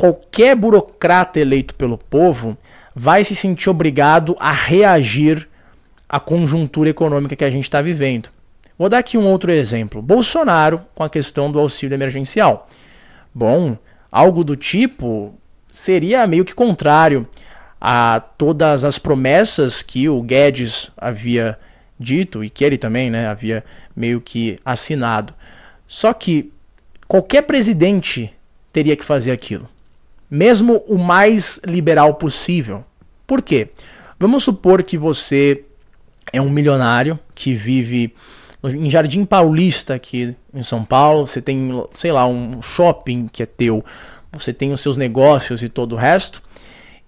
qualquer 0.00 0.56
burocrata 0.56 1.38
eleito 1.38 1.74
pelo 1.74 1.98
povo 1.98 2.56
vai 2.96 3.22
se 3.22 3.36
sentir 3.36 3.68
obrigado 3.68 4.34
a 4.40 4.50
reagir 4.50 5.46
a 6.08 6.18
conjuntura 6.18 6.88
econômica 6.88 7.36
que 7.36 7.44
a 7.44 7.50
gente 7.50 7.64
está 7.64 7.82
vivendo. 7.82 8.30
Vou 8.78 8.88
dar 8.88 8.96
aqui 8.96 9.18
um 9.18 9.26
outro 9.26 9.52
exemplo. 9.52 10.00
Bolsonaro 10.00 10.80
com 10.94 11.04
a 11.04 11.10
questão 11.10 11.52
do 11.52 11.58
auxílio 11.58 11.94
emergencial. 11.94 12.66
Bom, 13.34 13.76
algo 14.10 14.42
do 14.42 14.56
tipo 14.56 15.34
seria 15.70 16.26
meio 16.26 16.46
que 16.46 16.54
contrário 16.54 17.28
a 17.78 18.22
todas 18.38 18.84
as 18.84 18.98
promessas 18.98 19.82
que 19.82 20.08
o 20.08 20.22
Guedes 20.22 20.90
havia 20.96 21.58
dito 21.98 22.42
e 22.42 22.48
que 22.48 22.64
ele 22.64 22.78
também 22.78 23.10
né, 23.10 23.28
havia 23.28 23.62
meio 23.94 24.18
que 24.18 24.58
assinado. 24.64 25.34
Só 25.86 26.14
que 26.14 26.50
qualquer 27.06 27.42
presidente 27.42 28.34
teria 28.72 28.96
que 28.96 29.04
fazer 29.04 29.32
aquilo, 29.32 29.68
mesmo 30.30 30.82
o 30.86 30.96
mais 30.96 31.60
liberal 31.66 32.14
possível. 32.14 32.84
Por 33.26 33.42
quê? 33.42 33.70
Vamos 34.18 34.44
supor 34.44 34.82
que 34.82 34.96
você 34.96 35.64
é 36.32 36.40
um 36.40 36.50
milionário 36.50 37.18
que 37.34 37.54
vive 37.54 38.14
em 38.62 38.90
Jardim 38.90 39.24
Paulista 39.24 39.94
aqui 39.94 40.36
em 40.52 40.62
São 40.62 40.84
Paulo, 40.84 41.26
você 41.26 41.40
tem, 41.40 41.70
sei 41.92 42.12
lá, 42.12 42.26
um 42.26 42.60
shopping 42.60 43.26
que 43.32 43.42
é 43.42 43.46
teu, 43.46 43.82
você 44.30 44.52
tem 44.52 44.72
os 44.72 44.80
seus 44.80 44.96
negócios 44.96 45.62
e 45.62 45.68
todo 45.68 45.92
o 45.92 45.96
resto. 45.96 46.42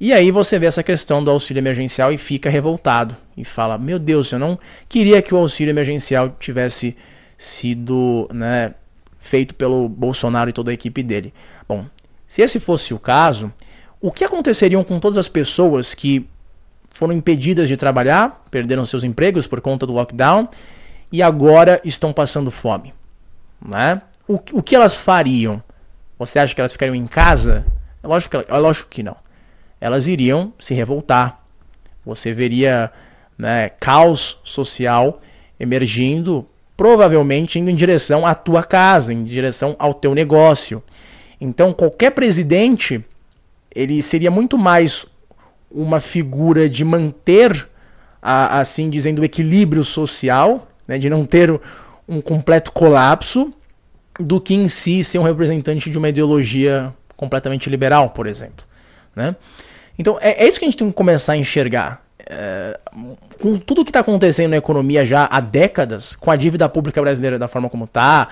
E 0.00 0.12
aí 0.12 0.30
você 0.30 0.58
vê 0.58 0.66
essa 0.66 0.82
questão 0.82 1.22
do 1.22 1.30
auxílio 1.30 1.60
emergencial 1.60 2.10
e 2.10 2.18
fica 2.18 2.48
revoltado 2.48 3.16
e 3.36 3.44
fala: 3.44 3.78
"Meu 3.78 3.98
Deus, 3.98 4.32
eu 4.32 4.38
não 4.38 4.58
queria 4.88 5.20
que 5.22 5.34
o 5.34 5.38
auxílio 5.38 5.70
emergencial 5.70 6.34
tivesse 6.40 6.96
sido, 7.36 8.28
né, 8.32 8.74
feito 9.20 9.54
pelo 9.54 9.88
Bolsonaro 9.88 10.50
e 10.50 10.52
toda 10.52 10.70
a 10.70 10.74
equipe 10.74 11.02
dele". 11.02 11.32
Bom, 11.68 11.86
se 12.32 12.40
esse 12.40 12.58
fosse 12.58 12.94
o 12.94 12.98
caso, 12.98 13.52
o 14.00 14.10
que 14.10 14.24
aconteceria 14.24 14.82
com 14.82 14.98
todas 14.98 15.18
as 15.18 15.28
pessoas 15.28 15.94
que 15.94 16.26
foram 16.94 17.12
impedidas 17.12 17.68
de 17.68 17.76
trabalhar, 17.76 18.46
perderam 18.50 18.86
seus 18.86 19.04
empregos 19.04 19.46
por 19.46 19.60
conta 19.60 19.86
do 19.86 19.92
lockdown 19.92 20.48
e 21.12 21.22
agora 21.22 21.78
estão 21.84 22.10
passando 22.10 22.50
fome. 22.50 22.94
Né? 23.60 24.00
O, 24.26 24.40
o 24.54 24.62
que 24.62 24.74
elas 24.74 24.96
fariam? 24.96 25.62
Você 26.18 26.38
acha 26.38 26.54
que 26.54 26.60
elas 26.62 26.72
ficariam 26.72 26.94
em 26.94 27.06
casa? 27.06 27.66
É 28.02 28.06
lógico 28.06 28.38
que, 28.38 28.50
é 28.50 28.56
lógico 28.56 28.88
que 28.88 29.02
não. 29.02 29.16
Elas 29.78 30.06
iriam 30.06 30.54
se 30.58 30.72
revoltar. 30.72 31.38
Você 32.02 32.32
veria 32.32 32.90
né, 33.36 33.68
caos 33.78 34.38
social 34.42 35.20
emergindo 35.60 36.48
provavelmente 36.78 37.58
indo 37.58 37.68
em 37.68 37.74
direção 37.74 38.26
à 38.26 38.34
tua 38.34 38.64
casa, 38.64 39.12
em 39.12 39.22
direção 39.22 39.76
ao 39.78 39.92
teu 39.92 40.14
negócio. 40.14 40.82
Então, 41.44 41.72
qualquer 41.72 42.12
presidente, 42.12 43.04
ele 43.74 44.00
seria 44.00 44.30
muito 44.30 44.56
mais 44.56 45.04
uma 45.68 45.98
figura 45.98 46.70
de 46.70 46.84
manter, 46.84 47.68
a, 48.22 48.60
assim 48.60 48.88
dizendo, 48.88 49.22
o 49.22 49.24
equilíbrio 49.24 49.82
social, 49.82 50.68
né, 50.86 50.98
de 50.98 51.10
não 51.10 51.26
ter 51.26 51.60
um 52.08 52.20
completo 52.20 52.70
colapso, 52.70 53.52
do 54.20 54.40
que 54.40 54.54
em 54.54 54.68
si 54.68 55.02
ser 55.02 55.18
um 55.18 55.24
representante 55.24 55.90
de 55.90 55.98
uma 55.98 56.08
ideologia 56.08 56.94
completamente 57.16 57.68
liberal, 57.68 58.10
por 58.10 58.28
exemplo. 58.28 58.64
Né? 59.16 59.34
Então 59.98 60.18
é, 60.20 60.44
é 60.44 60.48
isso 60.48 60.60
que 60.60 60.64
a 60.64 60.68
gente 60.68 60.78
tem 60.78 60.88
que 60.88 60.94
começar 60.94 61.32
a 61.32 61.36
enxergar. 61.36 62.04
É, 62.24 62.78
com 63.40 63.56
tudo 63.56 63.84
que 63.84 63.90
está 63.90 63.98
acontecendo 64.00 64.50
na 64.50 64.58
economia 64.58 65.04
já 65.04 65.26
há 65.28 65.40
décadas, 65.40 66.14
com 66.14 66.30
a 66.30 66.36
dívida 66.36 66.68
pública 66.68 67.00
brasileira 67.00 67.36
da 67.36 67.48
forma 67.48 67.68
como 67.68 67.84
está, 67.84 68.28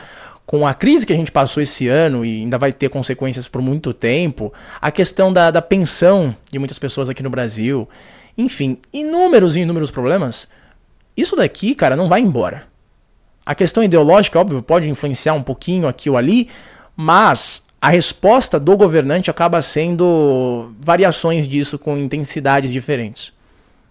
com 0.50 0.66
a 0.66 0.74
crise 0.74 1.06
que 1.06 1.12
a 1.12 1.16
gente 1.16 1.30
passou 1.30 1.62
esse 1.62 1.86
ano 1.86 2.24
e 2.24 2.40
ainda 2.40 2.58
vai 2.58 2.72
ter 2.72 2.88
consequências 2.88 3.46
por 3.46 3.62
muito 3.62 3.94
tempo, 3.94 4.52
a 4.80 4.90
questão 4.90 5.32
da, 5.32 5.48
da 5.48 5.62
pensão 5.62 6.34
de 6.50 6.58
muitas 6.58 6.76
pessoas 6.76 7.08
aqui 7.08 7.22
no 7.22 7.30
Brasil, 7.30 7.88
enfim, 8.36 8.76
inúmeros 8.92 9.54
e 9.54 9.60
inúmeros 9.60 9.92
problemas, 9.92 10.48
isso 11.16 11.36
daqui, 11.36 11.72
cara, 11.72 11.94
não 11.94 12.08
vai 12.08 12.20
embora. 12.20 12.66
A 13.46 13.54
questão 13.54 13.80
ideológica, 13.80 14.40
óbvio, 14.40 14.60
pode 14.60 14.90
influenciar 14.90 15.34
um 15.34 15.42
pouquinho 15.44 15.86
aqui 15.86 16.10
ou 16.10 16.16
ali, 16.16 16.48
mas 16.96 17.62
a 17.80 17.88
resposta 17.88 18.58
do 18.58 18.76
governante 18.76 19.30
acaba 19.30 19.62
sendo 19.62 20.72
variações 20.80 21.46
disso 21.46 21.78
com 21.78 21.96
intensidades 21.96 22.72
diferentes. 22.72 23.32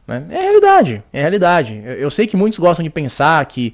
Né? 0.05 0.25
É 0.29 0.41
realidade, 0.41 1.03
é 1.13 1.21
realidade. 1.21 1.81
Eu, 1.85 1.93
eu 1.93 2.11
sei 2.11 2.27
que 2.27 2.35
muitos 2.35 2.59
gostam 2.59 2.83
de 2.83 2.89
pensar 2.89 3.45
que 3.45 3.73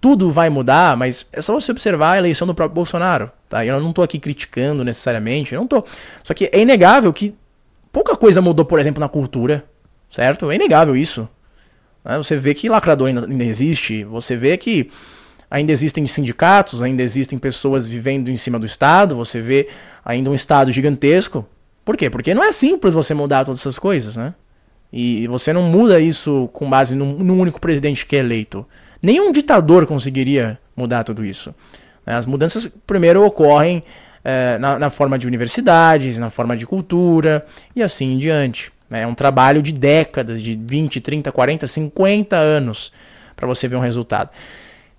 tudo 0.00 0.30
vai 0.30 0.50
mudar, 0.50 0.96
mas 0.96 1.26
é 1.32 1.40
só 1.40 1.54
você 1.54 1.72
observar 1.72 2.12
a 2.12 2.18
eleição 2.18 2.46
do 2.46 2.54
próprio 2.54 2.74
Bolsonaro. 2.74 3.30
Tá? 3.48 3.64
Eu 3.64 3.80
não 3.80 3.90
estou 3.90 4.04
aqui 4.04 4.18
criticando 4.18 4.84
necessariamente, 4.84 5.54
não 5.54 5.66
tô. 5.66 5.84
Só 6.22 6.34
que 6.34 6.50
é 6.52 6.60
inegável 6.60 7.12
que 7.12 7.34
pouca 7.90 8.16
coisa 8.16 8.40
mudou, 8.40 8.64
por 8.64 8.78
exemplo, 8.78 9.00
na 9.00 9.08
cultura, 9.08 9.64
certo? 10.10 10.50
É 10.50 10.54
inegável 10.54 10.96
isso. 10.96 11.28
Né? 12.04 12.16
Você 12.18 12.36
vê 12.36 12.54
que 12.54 12.68
lacrador 12.68 13.08
ainda, 13.08 13.26
ainda 13.26 13.44
existe, 13.44 14.04
você 14.04 14.36
vê 14.36 14.56
que 14.56 14.90
ainda 15.50 15.72
existem 15.72 16.06
sindicatos, 16.06 16.82
ainda 16.82 17.02
existem 17.02 17.38
pessoas 17.38 17.88
vivendo 17.88 18.28
em 18.30 18.36
cima 18.36 18.58
do 18.58 18.66
Estado, 18.66 19.16
você 19.16 19.40
vê 19.40 19.68
ainda 20.04 20.30
um 20.30 20.34
Estado 20.34 20.70
gigantesco. 20.72 21.46
Por 21.84 21.96
quê? 21.96 22.10
Porque 22.10 22.34
não 22.34 22.42
é 22.42 22.52
simples 22.52 22.94
você 22.94 23.14
mudar 23.14 23.44
todas 23.44 23.60
essas 23.60 23.78
coisas, 23.78 24.16
né? 24.16 24.34
E 24.92 25.26
você 25.28 25.52
não 25.52 25.62
muda 25.62 26.00
isso 26.00 26.48
com 26.52 26.68
base 26.68 26.94
num, 26.94 27.12
num 27.18 27.38
único 27.40 27.60
presidente 27.60 28.06
que 28.06 28.16
é 28.16 28.20
eleito. 28.20 28.66
Nenhum 29.02 29.32
ditador 29.32 29.86
conseguiria 29.86 30.58
mudar 30.76 31.04
tudo 31.04 31.24
isso. 31.24 31.54
As 32.04 32.26
mudanças, 32.26 32.70
primeiro, 32.86 33.24
ocorrem 33.24 33.82
é, 34.24 34.58
na, 34.58 34.78
na, 34.78 34.90
forma 34.90 35.18
de 35.18 35.26
universidades, 35.26 36.18
na 36.18 36.30
forma 36.30 36.56
de 36.56 36.66
cultura 36.66 37.44
e 37.74 37.82
assim 37.82 38.14
em 38.14 38.18
diante. 38.18 38.72
É 38.90 39.06
um 39.06 39.14
trabalho 39.14 39.60
de 39.60 39.72
décadas, 39.72 40.40
de 40.40 40.56
20, 40.56 41.00
30, 41.00 41.32
40, 41.32 41.66
50 41.66 42.36
anos 42.36 42.92
para 43.34 43.46
você 43.46 43.66
ver 43.66 43.76
um 43.76 43.80
resultado. 43.80 44.30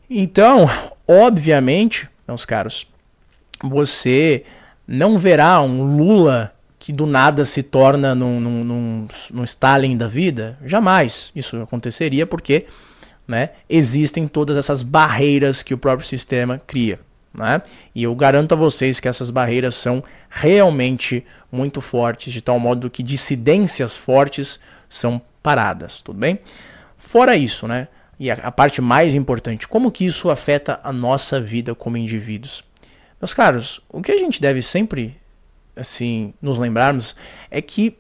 Então, 0.10 0.70
obviamente, 1.08 2.10
meus 2.28 2.46
caros, 2.46 2.88
você 3.64 4.44
não 4.88 5.18
verá 5.18 5.62
um 5.62 5.96
Lula 5.96 6.54
que 6.80 6.94
do 6.94 7.06
nada 7.06 7.44
se 7.44 7.64
torna 7.64 8.14
num, 8.14 8.40
num, 8.40 8.64
num, 8.64 9.08
num 9.34 9.44
Stalin 9.44 9.98
da 9.98 10.08
vida. 10.08 10.58
Jamais 10.64 11.32
isso 11.36 11.62
aconteceria 11.62 12.26
porque 12.26 12.66
né, 13.28 13.50
existem 13.70 14.28
todas 14.28 14.56
essas 14.56 14.84
barreiras 14.84 15.62
que 15.62 15.74
o 15.74 15.78
próprio 15.78 16.08
sistema 16.08 16.62
cria. 16.66 17.00
Né? 17.34 17.62
E 17.94 18.04
eu 18.04 18.16
garanto 18.16 18.54
a 18.54 18.56
vocês 18.56 19.00
que 19.00 19.08
essas 19.08 19.30
barreiras 19.30 19.76
são 19.76 20.04
realmente 20.30 21.26
muito 21.52 21.82
fortes, 21.82 22.34
de 22.34 22.42
tal 22.42 22.60
modo 22.60 22.90
que 22.90 23.04
dissidências 23.04 23.96
fortes 23.96 24.60
são 24.90 25.22
paradas, 25.44 26.02
tudo 26.02 26.20
bem? 26.20 26.40
Fora 26.98 27.36
isso, 27.36 27.68
né? 27.68 27.88
E 28.20 28.32
a, 28.32 28.34
a 28.36 28.52
parte 28.52 28.82
mais 28.82 29.14
importante, 29.14 29.68
como 29.68 29.92
que 29.92 30.06
isso 30.06 30.32
afeta 30.32 30.80
a 30.84 30.92
nossa 30.92 31.40
vida 31.40 31.76
como 31.76 31.98
indivíduos? 31.98 32.64
Meus 33.22 33.34
caros, 33.34 33.82
o 33.90 34.02
que 34.02 34.12
a 34.12 34.18
gente 34.18 34.42
deve 34.42 34.62
sempre 34.62 35.16
assim 35.76 36.34
nos 36.42 36.58
lembrarmos 36.58 37.16
é 37.52 37.62
que 37.62 37.96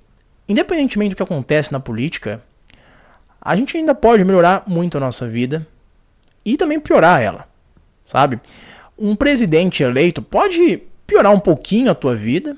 independentemente 0.48 1.14
do 1.14 1.18
que 1.18 1.24
acontece 1.24 1.72
na 1.72 1.80
política, 1.80 2.42
a 3.42 3.56
gente 3.56 3.78
ainda 3.78 3.96
pode 3.96 4.24
melhorar 4.24 4.64
muito 4.68 4.98
a 4.98 5.00
nossa 5.00 5.28
vida 5.28 5.68
e 6.44 6.58
também 6.58 6.80
piorar 6.80 7.22
ela, 7.22 7.48
sabe? 8.04 8.40
Um 8.98 9.16
presidente 9.16 9.84
eleito 9.84 10.22
pode 10.22 10.84
piorar 11.06 11.34
um 11.34 11.40
pouquinho 11.40 11.92
a 11.92 11.96
tua 11.96 12.16
vida, 12.16 12.58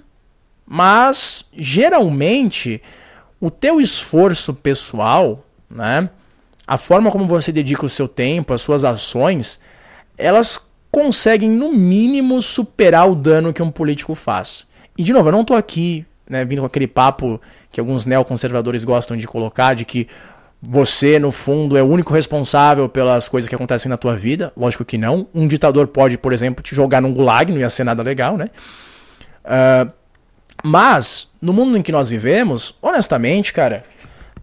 mas 0.65 1.45
geralmente 1.53 2.81
o 3.39 3.49
teu 3.49 3.79
esforço 3.79 4.53
pessoal, 4.53 5.43
né, 5.69 6.09
a 6.67 6.77
forma 6.77 7.11
como 7.11 7.27
você 7.27 7.51
dedica 7.51 7.85
o 7.85 7.89
seu 7.89 8.07
tempo, 8.07 8.53
as 8.53 8.61
suas 8.61 8.83
ações, 8.85 9.59
elas 10.17 10.59
conseguem 10.91 11.49
no 11.49 11.71
mínimo 11.71 12.41
superar 12.41 13.09
o 13.09 13.15
dano 13.15 13.53
que 13.53 13.63
um 13.63 13.71
político 13.71 14.13
faz. 14.13 14.67
E 14.97 15.03
de 15.03 15.13
novo, 15.13 15.29
eu 15.29 15.31
não 15.31 15.41
estou 15.41 15.57
aqui 15.57 16.05
né, 16.27 16.45
vindo 16.45 16.59
com 16.59 16.67
aquele 16.67 16.87
papo 16.87 17.41
que 17.71 17.79
alguns 17.79 18.05
neoconservadores 18.05 18.83
gostam 18.83 19.17
de 19.17 19.27
colocar, 19.27 19.73
de 19.73 19.83
que 19.85 20.07
você, 20.61 21.17
no 21.19 21.31
fundo, 21.31 21.77
é 21.77 21.81
o 21.81 21.85
único 21.85 22.13
responsável 22.13 22.89
pelas 22.89 23.29
coisas 23.29 23.47
que 23.47 23.55
acontecem 23.55 23.89
na 23.89 23.95
tua 23.95 24.15
vida. 24.15 24.51
Lógico 24.57 24.83
que 24.83 24.97
não. 24.97 25.27
Um 25.33 25.47
ditador 25.47 25.87
pode, 25.87 26.17
por 26.17 26.33
exemplo, 26.33 26.61
te 26.61 26.75
jogar 26.75 27.01
num 27.01 27.13
gulag, 27.13 27.51
não 27.51 27.59
ia 27.59 27.69
ser 27.69 27.85
nada 27.85 28.03
legal, 28.03 28.35
né? 28.37 28.47
Uh, 29.45 29.91
mas, 30.61 31.29
no 31.41 31.53
mundo 31.53 31.77
em 31.77 31.81
que 31.81 31.91
nós 31.91 32.09
vivemos, 32.09 32.75
honestamente, 32.81 33.53
cara, 33.53 33.85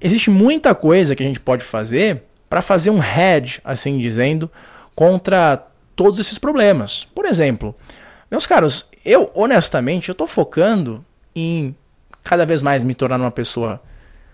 existe 0.00 0.30
muita 0.30 0.74
coisa 0.74 1.14
que 1.14 1.22
a 1.22 1.26
gente 1.26 1.40
pode 1.40 1.64
fazer 1.64 2.22
para 2.48 2.62
fazer 2.62 2.90
um 2.90 3.00
hedge, 3.02 3.60
assim 3.62 3.98
dizendo, 3.98 4.50
contra 4.94 5.66
todos 5.94 6.18
esses 6.18 6.38
problemas. 6.38 7.06
Por 7.14 7.26
exemplo, 7.26 7.74
meus 8.30 8.46
caros, 8.46 8.86
eu 9.04 9.30
honestamente 9.34 10.08
eu 10.08 10.14
tô 10.14 10.26
focando 10.26 11.04
em 11.34 11.76
cada 12.24 12.46
vez 12.46 12.62
mais 12.62 12.82
me 12.82 12.94
tornar 12.94 13.16
uma 13.16 13.30
pessoa 13.30 13.80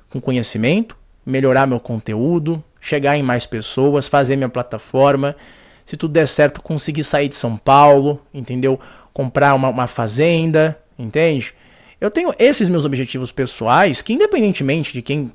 com 0.08 0.20
conhecimento, 0.20 0.96
melhorar 1.24 1.66
meu 1.66 1.80
conteúdo, 1.80 2.62
chegar 2.80 3.16
em 3.16 3.22
mais 3.22 3.46
pessoas, 3.46 4.08
fazer 4.08 4.36
minha 4.36 4.48
plataforma. 4.48 5.36
Se 5.84 5.96
tudo 5.96 6.12
der 6.12 6.26
certo, 6.26 6.62
conseguir 6.62 7.04
sair 7.04 7.28
de 7.28 7.34
São 7.34 7.56
Paulo, 7.56 8.20
entendeu? 8.32 8.78
Comprar 9.12 9.54
uma, 9.54 9.68
uma 9.68 9.86
fazenda, 9.86 10.78
entende? 10.98 11.54
Eu 12.00 12.10
tenho 12.10 12.34
esses 12.38 12.68
meus 12.68 12.84
objetivos 12.84 13.30
pessoais 13.30 14.02
que, 14.02 14.12
independentemente 14.12 14.92
de 14.92 15.02
quem 15.02 15.32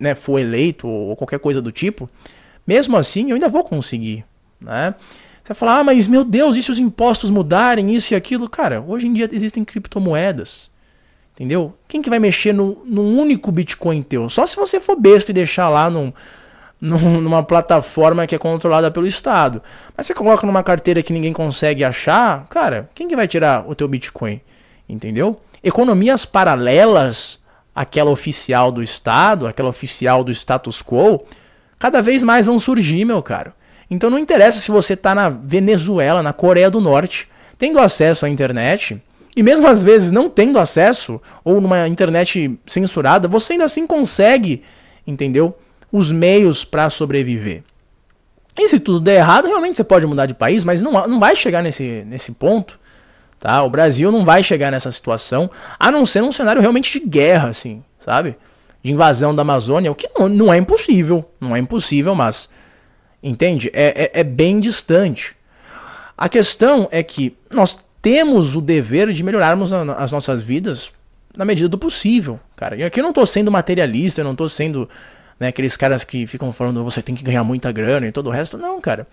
né, 0.00 0.14
for 0.14 0.38
eleito 0.38 0.88
ou 0.88 1.16
qualquer 1.16 1.38
coisa 1.38 1.62
do 1.62 1.72
tipo, 1.72 2.08
mesmo 2.66 2.96
assim 2.96 3.30
eu 3.30 3.34
ainda 3.34 3.48
vou 3.48 3.62
conseguir. 3.64 4.24
Né? 4.60 4.94
Você 5.42 5.52
vai 5.52 5.56
falar, 5.56 5.78
ah, 5.78 5.84
mas 5.84 6.08
meu 6.08 6.24
Deus, 6.24 6.56
e 6.56 6.62
se 6.62 6.70
os 6.70 6.78
impostos 6.78 7.30
mudarem, 7.30 7.94
isso 7.94 8.12
e 8.12 8.16
aquilo? 8.16 8.48
Cara, 8.48 8.80
hoje 8.80 9.06
em 9.06 9.12
dia 9.12 9.28
existem 9.30 9.64
criptomoedas. 9.64 10.70
Entendeu? 11.36 11.74
Quem 11.86 12.00
que 12.00 12.08
vai 12.08 12.18
mexer 12.18 12.54
no, 12.54 12.82
num 12.86 13.18
único 13.20 13.52
Bitcoin 13.52 14.02
teu? 14.02 14.26
Só 14.30 14.46
se 14.46 14.56
você 14.56 14.80
for 14.80 14.98
besta 14.98 15.32
e 15.32 15.34
deixar 15.34 15.68
lá 15.68 15.90
num, 15.90 16.10
num, 16.80 17.20
numa 17.20 17.42
plataforma 17.42 18.26
que 18.26 18.34
é 18.34 18.38
controlada 18.38 18.90
pelo 18.90 19.06
Estado. 19.06 19.62
Mas 19.94 20.06
você 20.06 20.14
coloca 20.14 20.46
numa 20.46 20.62
carteira 20.62 21.02
que 21.02 21.12
ninguém 21.12 21.34
consegue 21.34 21.84
achar, 21.84 22.46
cara, 22.48 22.88
quem 22.94 23.06
que 23.06 23.14
vai 23.14 23.28
tirar 23.28 23.68
o 23.68 23.74
teu 23.74 23.86
Bitcoin? 23.86 24.40
Entendeu? 24.88 25.38
Economias 25.62 26.24
paralelas 26.24 27.38
aquela 27.74 28.10
oficial 28.10 28.72
do 28.72 28.82
Estado, 28.82 29.46
aquela 29.46 29.68
oficial 29.68 30.24
do 30.24 30.32
status 30.32 30.82
quo, 30.82 31.22
cada 31.78 32.00
vez 32.00 32.22
mais 32.22 32.46
vão 32.46 32.58
surgir, 32.58 33.04
meu 33.04 33.22
caro. 33.22 33.52
Então 33.90 34.08
não 34.08 34.18
interessa 34.18 34.58
se 34.58 34.70
você 34.70 34.94
está 34.94 35.14
na 35.14 35.28
Venezuela, 35.28 36.22
na 36.22 36.32
Coreia 36.32 36.70
do 36.70 36.80
Norte, 36.80 37.28
tendo 37.58 37.78
acesso 37.78 38.24
à 38.24 38.28
internet, 38.30 39.00
e 39.36 39.42
mesmo 39.42 39.66
às 39.66 39.84
vezes 39.84 40.10
não 40.10 40.28
tendo 40.28 40.58
acesso, 40.58 41.20
ou 41.44 41.60
numa 41.60 41.86
internet 41.86 42.58
censurada, 42.66 43.28
você 43.28 43.52
ainda 43.52 43.66
assim 43.66 43.86
consegue, 43.86 44.62
entendeu? 45.06 45.56
Os 45.92 46.10
meios 46.10 46.64
para 46.64 46.90
sobreviver. 46.90 47.62
E 48.58 48.68
se 48.68 48.80
tudo 48.80 49.00
der 49.00 49.16
errado, 49.16 49.46
realmente 49.46 49.76
você 49.76 49.84
pode 49.84 50.06
mudar 50.06 50.26
de 50.26 50.34
país, 50.34 50.64
mas 50.64 50.80
não, 50.80 50.92
não 51.06 51.20
vai 51.20 51.36
chegar 51.36 51.62
nesse, 51.62 52.02
nesse 52.06 52.32
ponto 52.32 52.78
Tá? 53.38 53.62
O 53.62 53.70
Brasil 53.70 54.10
não 54.10 54.24
vai 54.24 54.42
chegar 54.42 54.70
nessa 54.72 54.90
situação, 54.90 55.50
a 55.78 55.90
não 55.90 56.06
ser 56.06 56.22
num 56.22 56.32
cenário 56.32 56.60
realmente 56.60 56.98
de 56.98 57.06
guerra, 57.06 57.50
assim, 57.50 57.82
sabe? 57.98 58.36
De 58.82 58.92
invasão 58.92 59.34
da 59.34 59.42
Amazônia, 59.42 59.90
o 59.90 59.94
que 59.94 60.08
não, 60.18 60.28
não 60.28 60.52
é 60.52 60.56
impossível. 60.56 61.28
Não 61.40 61.54
é 61.54 61.58
impossível, 61.58 62.14
mas. 62.14 62.48
Entende? 63.22 63.70
É, 63.74 64.04
é, 64.04 64.20
é 64.20 64.24
bem 64.24 64.60
distante. 64.60 65.36
A 66.16 66.28
questão 66.28 66.88
é 66.90 67.02
que 67.02 67.36
nós 67.54 67.78
temos 68.06 68.54
o 68.54 68.60
dever 68.60 69.12
de 69.12 69.24
melhorarmos 69.24 69.72
as 69.72 70.12
nossas 70.12 70.40
vidas 70.40 70.92
na 71.36 71.44
medida 71.44 71.68
do 71.68 71.76
possível, 71.76 72.38
cara. 72.54 72.76
E 72.76 72.84
aqui 72.84 73.00
eu 73.00 73.02
não 73.02 73.12
tô 73.12 73.26
sendo 73.26 73.50
materialista, 73.50 74.20
eu 74.20 74.24
não 74.24 74.36
tô 74.36 74.48
sendo 74.48 74.88
né, 75.40 75.48
aqueles 75.48 75.76
caras 75.76 76.04
que 76.04 76.24
ficam 76.24 76.52
falando 76.52 76.84
você 76.84 77.02
tem 77.02 77.16
que 77.16 77.24
ganhar 77.24 77.42
muita 77.42 77.72
grana 77.72 78.06
e 78.06 78.12
todo 78.12 78.28
o 78.28 78.30
resto. 78.30 78.56
Não, 78.56 78.80
cara. 78.80 79.08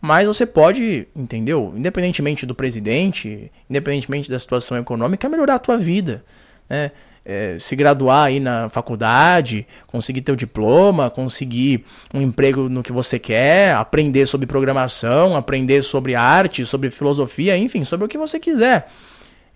Mas 0.00 0.26
você 0.26 0.46
pode, 0.46 1.06
entendeu? 1.14 1.74
Independentemente 1.76 2.46
do 2.46 2.54
presidente, 2.54 3.52
independentemente 3.68 4.30
da 4.30 4.38
situação 4.38 4.78
econômica, 4.78 5.28
melhorar 5.28 5.56
a 5.56 5.58
tua 5.58 5.76
vida. 5.76 6.24
Né? 6.70 6.90
É, 7.30 7.58
se 7.58 7.76
graduar 7.76 8.24
aí 8.24 8.40
na 8.40 8.70
faculdade, 8.70 9.66
conseguir 9.86 10.22
teu 10.22 10.34
diploma, 10.34 11.10
conseguir 11.10 11.84
um 12.14 12.22
emprego 12.22 12.70
no 12.70 12.82
que 12.82 12.90
você 12.90 13.18
quer, 13.18 13.74
aprender 13.74 14.24
sobre 14.24 14.46
programação, 14.46 15.36
aprender 15.36 15.82
sobre 15.82 16.14
arte, 16.14 16.64
sobre 16.64 16.90
filosofia, 16.90 17.54
enfim, 17.54 17.84
sobre 17.84 18.06
o 18.06 18.08
que 18.08 18.16
você 18.16 18.40
quiser. 18.40 18.88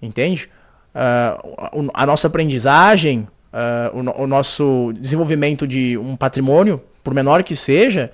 Entende? 0.02 0.50
Uh, 0.94 1.88
a 1.94 2.04
nossa 2.04 2.26
aprendizagem, 2.26 3.26
uh, 3.54 3.98
o, 3.98 4.24
o 4.24 4.26
nosso 4.26 4.92
desenvolvimento 5.00 5.66
de 5.66 5.96
um 5.96 6.14
patrimônio, 6.14 6.78
por 7.02 7.14
menor 7.14 7.42
que 7.42 7.56
seja, 7.56 8.12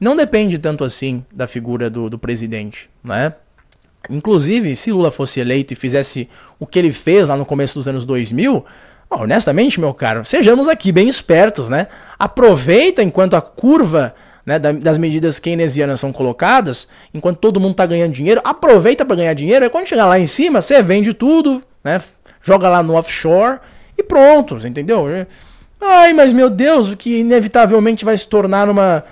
não 0.00 0.16
depende 0.16 0.58
tanto 0.58 0.82
assim 0.82 1.24
da 1.32 1.46
figura 1.46 1.88
do, 1.88 2.10
do 2.10 2.18
presidente, 2.18 2.90
né? 3.04 3.32
Inclusive, 4.10 4.74
se 4.74 4.90
Lula 4.90 5.10
fosse 5.10 5.40
eleito 5.40 5.72
e 5.72 5.76
fizesse 5.76 6.28
o 6.58 6.66
que 6.66 6.78
ele 6.78 6.92
fez 6.92 7.28
lá 7.28 7.36
no 7.36 7.44
começo 7.44 7.74
dos 7.74 7.86
anos 7.86 8.06
2000, 8.06 8.64
honestamente, 9.10 9.80
meu 9.80 9.92
caro, 9.92 10.24
sejamos 10.24 10.68
aqui 10.68 10.92
bem 10.92 11.08
espertos, 11.08 11.68
né? 11.70 11.88
Aproveita 12.18 13.02
enquanto 13.02 13.34
a 13.34 13.40
curva 13.40 14.14
né, 14.46 14.58
das 14.58 14.96
medidas 14.96 15.38
keynesianas 15.38 16.00
são 16.00 16.10
colocadas, 16.10 16.88
enquanto 17.12 17.38
todo 17.38 17.60
mundo 17.60 17.72
está 17.72 17.84
ganhando 17.84 18.12
dinheiro, 18.12 18.40
aproveita 18.42 19.04
para 19.04 19.16
ganhar 19.16 19.34
dinheiro, 19.34 19.64
e 19.64 19.68
quando 19.68 19.86
chegar 19.86 20.06
lá 20.06 20.18
em 20.18 20.26
cima, 20.26 20.62
você 20.62 20.82
vende 20.82 21.12
tudo, 21.12 21.62
né? 21.84 22.00
Joga 22.40 22.68
lá 22.68 22.82
no 22.82 22.94
offshore 22.94 23.58
e 23.96 24.02
pronto, 24.02 24.56
entendeu? 24.66 25.04
Ai, 25.80 26.14
mas 26.14 26.32
meu 26.32 26.48
Deus, 26.48 26.90
o 26.90 26.96
que 26.96 27.18
inevitavelmente 27.18 28.04
vai 28.04 28.16
se 28.16 28.26
tornar 28.26 28.70
uma 28.70 29.04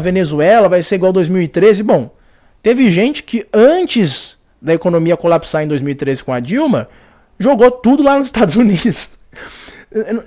Venezuela, 0.00 0.68
vai 0.68 0.80
ser 0.80 0.94
igual 0.94 1.12
2013. 1.12 1.82
Bom, 1.82 2.14
teve 2.62 2.90
gente 2.90 3.22
que 3.22 3.46
antes 3.52 4.33
da 4.64 4.72
economia 4.72 5.14
colapsar 5.14 5.62
em 5.62 5.68
2013 5.68 6.24
com 6.24 6.32
a 6.32 6.40
Dilma, 6.40 6.88
jogou 7.38 7.70
tudo 7.70 8.02
lá 8.02 8.16
nos 8.16 8.26
Estados 8.26 8.56
Unidos. 8.56 9.10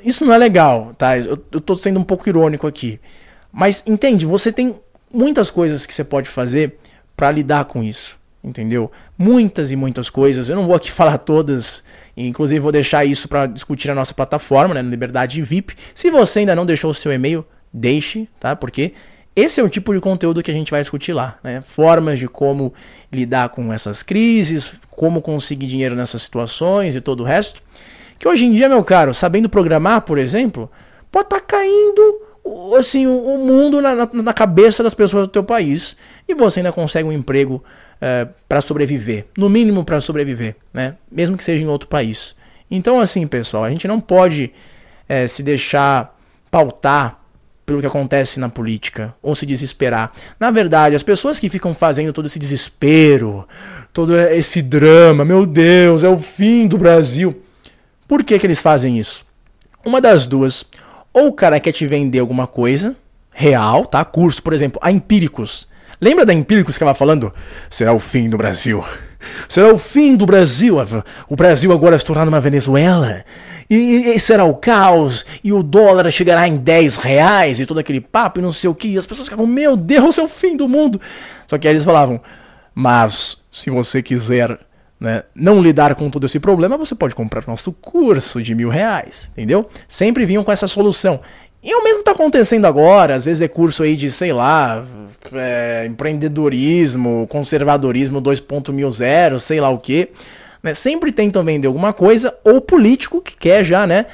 Isso 0.05 0.23
não 0.23 0.33
é 0.33 0.37
legal, 0.37 0.93
tá? 0.95 1.17
Eu, 1.17 1.43
eu 1.51 1.59
tô 1.59 1.75
sendo 1.75 1.99
um 1.99 2.03
pouco 2.03 2.29
irônico 2.29 2.67
aqui. 2.67 2.99
Mas 3.51 3.83
entende, 3.87 4.25
você 4.25 4.51
tem 4.51 4.75
muitas 5.11 5.49
coisas 5.49 5.87
que 5.87 5.93
você 5.93 6.03
pode 6.03 6.29
fazer 6.29 6.77
para 7.15 7.31
lidar 7.31 7.65
com 7.65 7.83
isso, 7.83 8.19
entendeu? 8.43 8.91
Muitas 9.17 9.71
e 9.71 9.75
muitas 9.75 10.07
coisas. 10.07 10.49
Eu 10.49 10.55
não 10.55 10.67
vou 10.67 10.75
aqui 10.75 10.91
falar 10.93 11.17
todas, 11.17 11.83
inclusive 12.15 12.59
vou 12.59 12.71
deixar 12.71 13.03
isso 13.05 13.27
para 13.27 13.47
discutir 13.47 13.87
na 13.87 13.95
nossa 13.95 14.13
plataforma, 14.13 14.75
né, 14.75 14.83
Liberdade 14.83 15.41
VIP. 15.41 15.75
Se 15.95 16.11
você 16.11 16.39
ainda 16.39 16.55
não 16.55 16.65
deixou 16.65 16.91
o 16.91 16.93
seu 16.93 17.11
e-mail, 17.11 17.43
deixe, 17.73 18.29
tá? 18.39 18.55
Porque 18.55 18.93
esse 19.37 19.61
é 19.61 19.63
o 19.63 19.69
tipo 19.69 19.93
de 19.93 19.99
conteúdo 19.99 20.41
que 20.41 20.49
a 20.49 20.53
gente 20.53 20.71
vai 20.71 20.81
discutir 20.81 21.13
lá, 21.13 21.37
né? 21.43 21.61
Formas 21.61 22.17
de 22.17 22.27
como 22.27 22.73
lidar 23.13 23.49
com 23.49 23.71
essas 23.71 24.01
crises, 24.01 24.73
como 24.89 25.21
conseguir 25.21 25.67
dinheiro 25.67 25.95
nessas 25.95 26.23
situações 26.23 26.95
e 26.95 27.01
todo 27.01 27.21
o 27.21 27.23
resto. 27.23 27.61
Que 28.17 28.27
hoje 28.27 28.47
em 28.47 28.53
dia, 28.53 28.67
meu 28.67 28.83
caro, 28.83 29.13
sabendo 29.13 29.47
programar, 29.47 30.01
por 30.01 30.17
exemplo, 30.17 30.71
pode 31.11 31.27
estar 31.27 31.39
tá 31.39 31.45
caindo 31.45 32.21
assim 32.75 33.05
o 33.05 33.37
mundo 33.37 33.79
na, 33.79 33.93
na, 33.93 34.09
na, 34.11 34.33
cabeça 34.33 34.81
das 34.81 34.95
pessoas 34.95 35.27
do 35.27 35.31
teu 35.31 35.43
país 35.43 35.95
e 36.27 36.33
você 36.33 36.61
ainda 36.61 36.71
consegue 36.71 37.07
um 37.07 37.11
emprego 37.11 37.63
é, 38.01 38.27
para 38.49 38.59
sobreviver, 38.59 39.25
no 39.37 39.49
mínimo 39.49 39.85
para 39.85 40.01
sobreviver, 40.01 40.55
né? 40.73 40.95
Mesmo 41.11 41.37
que 41.37 41.43
seja 41.43 41.63
em 41.63 41.67
outro 41.67 41.87
país. 41.87 42.35
Então, 42.71 42.99
assim, 42.99 43.27
pessoal, 43.27 43.63
a 43.63 43.69
gente 43.69 43.87
não 43.87 43.99
pode 43.99 44.51
é, 45.07 45.27
se 45.27 45.43
deixar 45.43 46.17
pautar 46.49 47.19
pelo 47.67 47.81
que 47.81 47.85
acontece 47.85 48.39
na 48.39 48.47
política 48.47 49.13
ou 49.21 49.35
se 49.35 49.45
desesperar. 49.45 50.13
Na 50.39 50.49
verdade, 50.49 50.95
as 50.95 51.03
pessoas 51.03 51.37
que 51.37 51.49
ficam 51.49 51.73
fazendo 51.73 52.13
todo 52.13 52.25
esse 52.25 52.39
desespero, 52.39 53.45
todo 53.91 54.17
esse 54.17 54.61
drama, 54.61 55.25
meu 55.25 55.45
Deus, 55.45 56.01
é 56.01 56.07
o 56.07 56.17
fim 56.17 56.65
do 56.65 56.77
Brasil. 56.77 57.43
Por 58.07 58.23
que, 58.23 58.39
que 58.39 58.47
eles 58.47 58.61
fazem 58.61 58.97
isso? 58.97 59.25
Uma 59.85 59.99
das 59.99 60.25
duas. 60.25 60.65
Ou 61.11 61.27
o 61.27 61.33
cara 61.33 61.59
quer 61.59 61.73
te 61.73 61.85
vender 61.85 62.19
alguma 62.19 62.47
coisa 62.47 62.95
real, 63.33 63.85
tá? 63.85 64.03
Curso, 64.05 64.41
por 64.41 64.53
exemplo, 64.53 64.79
a 64.81 64.89
Empíricos. 64.89 65.67
Lembra 65.99 66.25
da 66.25 66.33
Empíricos 66.33 66.77
que 66.77 66.83
ela 66.85 66.93
falando? 66.93 67.33
Será 67.69 67.91
o 67.91 67.99
fim 67.99 68.29
do 68.29 68.37
Brasil. 68.37 68.81
Será 69.47 69.73
o 69.73 69.77
fim 69.77 70.15
do 70.15 70.25
Brasil. 70.25 70.77
O 71.27 71.35
Brasil 71.35 71.71
agora 71.71 71.97
se 71.97 72.05
tornar 72.05 72.27
uma 72.27 72.39
Venezuela 72.39 73.23
e, 73.69 74.13
e, 74.15 74.19
será 74.19 74.45
o 74.45 74.55
caos, 74.55 75.25
e 75.43 75.51
o 75.51 75.61
dólar 75.61 76.09
chegará 76.11 76.47
em 76.47 76.55
10 76.55 76.97
reais, 76.97 77.59
e 77.59 77.65
todo 77.65 77.79
aquele 77.79 77.99
papo, 77.99 78.39
e 78.39 78.43
não 78.43 78.51
sei 78.51 78.69
o 78.69 78.75
que, 78.75 78.87
e 78.87 78.97
as 78.97 79.05
pessoas 79.05 79.27
ficavam, 79.27 79.45
meu 79.45 79.75
Deus, 79.75 80.17
é 80.17 80.23
o 80.23 80.27
fim 80.27 80.55
do 80.55 80.69
mundo. 80.69 81.01
Só 81.47 81.57
que 81.57 81.67
aí 81.67 81.73
eles 81.73 81.83
falavam, 81.83 82.21
mas 82.73 83.43
se 83.51 83.69
você 83.69 84.01
quiser 84.01 84.57
né, 84.99 85.23
não 85.35 85.61
lidar 85.61 85.95
com 85.95 86.09
todo 86.09 86.25
esse 86.25 86.39
problema, 86.39 86.77
você 86.77 86.95
pode 86.95 87.13
comprar 87.13 87.45
nosso 87.45 87.73
curso 87.73 88.41
de 88.41 88.55
mil 88.55 88.69
reais, 88.69 89.29
entendeu? 89.33 89.69
Sempre 89.87 90.25
vinham 90.25 90.43
com 90.43 90.51
essa 90.51 90.67
solução. 90.67 91.19
E 91.67 91.75
o 91.75 91.83
mesmo 91.83 91.99
está 91.99 92.11
acontecendo 92.11 92.63
agora, 92.63 93.15
às 93.15 93.25
vezes 93.25 93.41
é 93.41 93.47
curso 93.49 93.83
aí 93.83 93.97
de, 93.97 94.09
sei 94.09 94.31
lá, 94.31 94.85
é, 95.33 95.85
empreendedorismo, 95.85 97.27
conservadorismo 97.27 98.21
2.0, 98.21 99.37
sei 99.37 99.59
lá 99.59 99.69
o 99.69 99.77
que 99.77 100.07
né, 100.63 100.73
sempre 100.73 101.11
tentam 101.11 101.43
vender 101.43 101.67
alguma 101.67 101.91
coisa, 101.91 102.33
ou 102.45 102.61
político 102.61 103.21
que 103.21 103.35
quer 103.35 103.65
já, 103.65 103.85
né, 103.85 104.05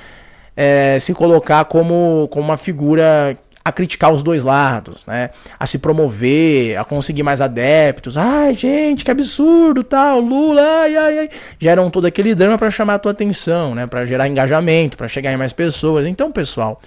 é, 0.58 0.98
se 1.00 1.14
colocar 1.14 1.66
como, 1.66 2.28
como 2.32 2.44
uma 2.44 2.58
figura 2.58 3.38
a 3.64 3.72
criticar 3.72 4.12
os 4.12 4.24
dois 4.24 4.44
lados, 4.44 5.06
né, 5.06 5.30
a 5.60 5.68
se 5.68 5.78
promover, 5.78 6.76
a 6.80 6.84
conseguir 6.84 7.22
mais 7.22 7.40
adeptos. 7.40 8.18
Ai, 8.18 8.56
gente, 8.56 9.06
que 9.06 9.12
absurdo, 9.12 9.84
tal, 9.84 10.20
Lula, 10.20 10.64
ai, 10.82 10.96
ai, 10.96 11.20
ai. 11.20 11.30
Geram 11.60 11.92
todo 11.92 12.06
aquele 12.06 12.34
drama 12.34 12.58
para 12.58 12.72
chamar 12.72 12.96
a 12.96 13.00
tua 13.00 13.12
atenção, 13.12 13.76
né, 13.76 13.86
para 13.86 14.08
gerar 14.08 14.28
engajamento, 14.28 14.98
para 14.98 15.08
chegar 15.08 15.32
em 15.32 15.38
mais 15.38 15.54
pessoas. 15.54 16.08
Então, 16.08 16.32
pessoal, 16.32 16.82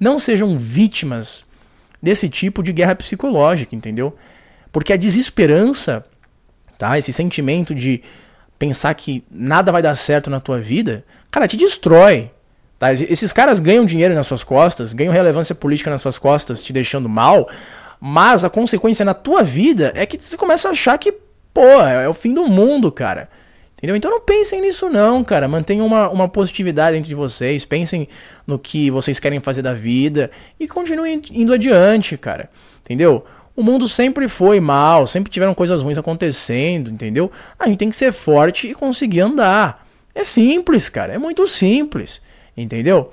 não 0.00 0.18
sejam 0.18 0.56
vítimas 0.56 1.44
desse 2.02 2.28
tipo 2.28 2.62
de 2.62 2.72
guerra 2.72 2.94
psicológica, 2.94 3.76
entendeu? 3.76 4.16
Porque 4.72 4.92
a 4.92 4.96
desesperança, 4.96 6.04
tá? 6.78 6.98
Esse 6.98 7.12
sentimento 7.12 7.74
de 7.74 8.02
pensar 8.58 8.94
que 8.94 9.22
nada 9.30 9.70
vai 9.70 9.82
dar 9.82 9.94
certo 9.94 10.30
na 10.30 10.40
tua 10.40 10.58
vida, 10.58 11.04
cara, 11.30 11.46
te 11.46 11.56
destrói. 11.56 12.30
Tá? 12.78 12.92
Esses 12.92 13.32
caras 13.32 13.60
ganham 13.60 13.84
dinheiro 13.84 14.14
nas 14.14 14.26
suas 14.26 14.42
costas, 14.42 14.94
ganham 14.94 15.12
relevância 15.12 15.54
política 15.54 15.90
nas 15.90 16.00
suas 16.00 16.18
costas, 16.18 16.62
te 16.62 16.72
deixando 16.72 17.08
mal, 17.08 17.48
mas 18.00 18.42
a 18.44 18.48
consequência 18.48 19.04
na 19.04 19.12
tua 19.12 19.42
vida 19.42 19.92
é 19.94 20.06
que 20.06 20.18
você 20.18 20.36
começa 20.36 20.68
a 20.68 20.72
achar 20.72 20.96
que, 20.98 21.12
pô, 21.52 21.80
é 21.82 22.08
o 22.08 22.14
fim 22.14 22.32
do 22.32 22.46
mundo, 22.46 22.90
cara. 22.90 23.28
Entendeu? 23.80 23.96
Então 23.96 24.10
não 24.10 24.20
pensem 24.20 24.60
nisso 24.60 24.90
não, 24.90 25.24
cara. 25.24 25.48
Mantenham 25.48 25.86
uma, 25.86 26.10
uma 26.10 26.28
positividade 26.28 26.96
dentro 26.96 27.08
de 27.08 27.14
vocês, 27.14 27.64
pensem 27.64 28.06
no 28.46 28.58
que 28.58 28.90
vocês 28.90 29.18
querem 29.18 29.40
fazer 29.40 29.62
da 29.62 29.72
vida 29.72 30.30
e 30.58 30.68
continuem 30.68 31.22
indo 31.32 31.54
adiante, 31.54 32.18
cara. 32.18 32.50
Entendeu? 32.82 33.24
O 33.56 33.62
mundo 33.62 33.88
sempre 33.88 34.28
foi 34.28 34.60
mal, 34.60 35.06
sempre 35.06 35.30
tiveram 35.30 35.54
coisas 35.54 35.82
ruins 35.82 35.96
acontecendo, 35.96 36.90
entendeu? 36.90 37.32
A 37.58 37.66
gente 37.66 37.78
tem 37.78 37.88
que 37.88 37.96
ser 37.96 38.12
forte 38.12 38.68
e 38.68 38.74
conseguir 38.74 39.20
andar. 39.20 39.86
É 40.14 40.24
simples, 40.24 40.90
cara, 40.90 41.14
é 41.14 41.18
muito 41.18 41.46
simples, 41.46 42.20
entendeu? 42.54 43.10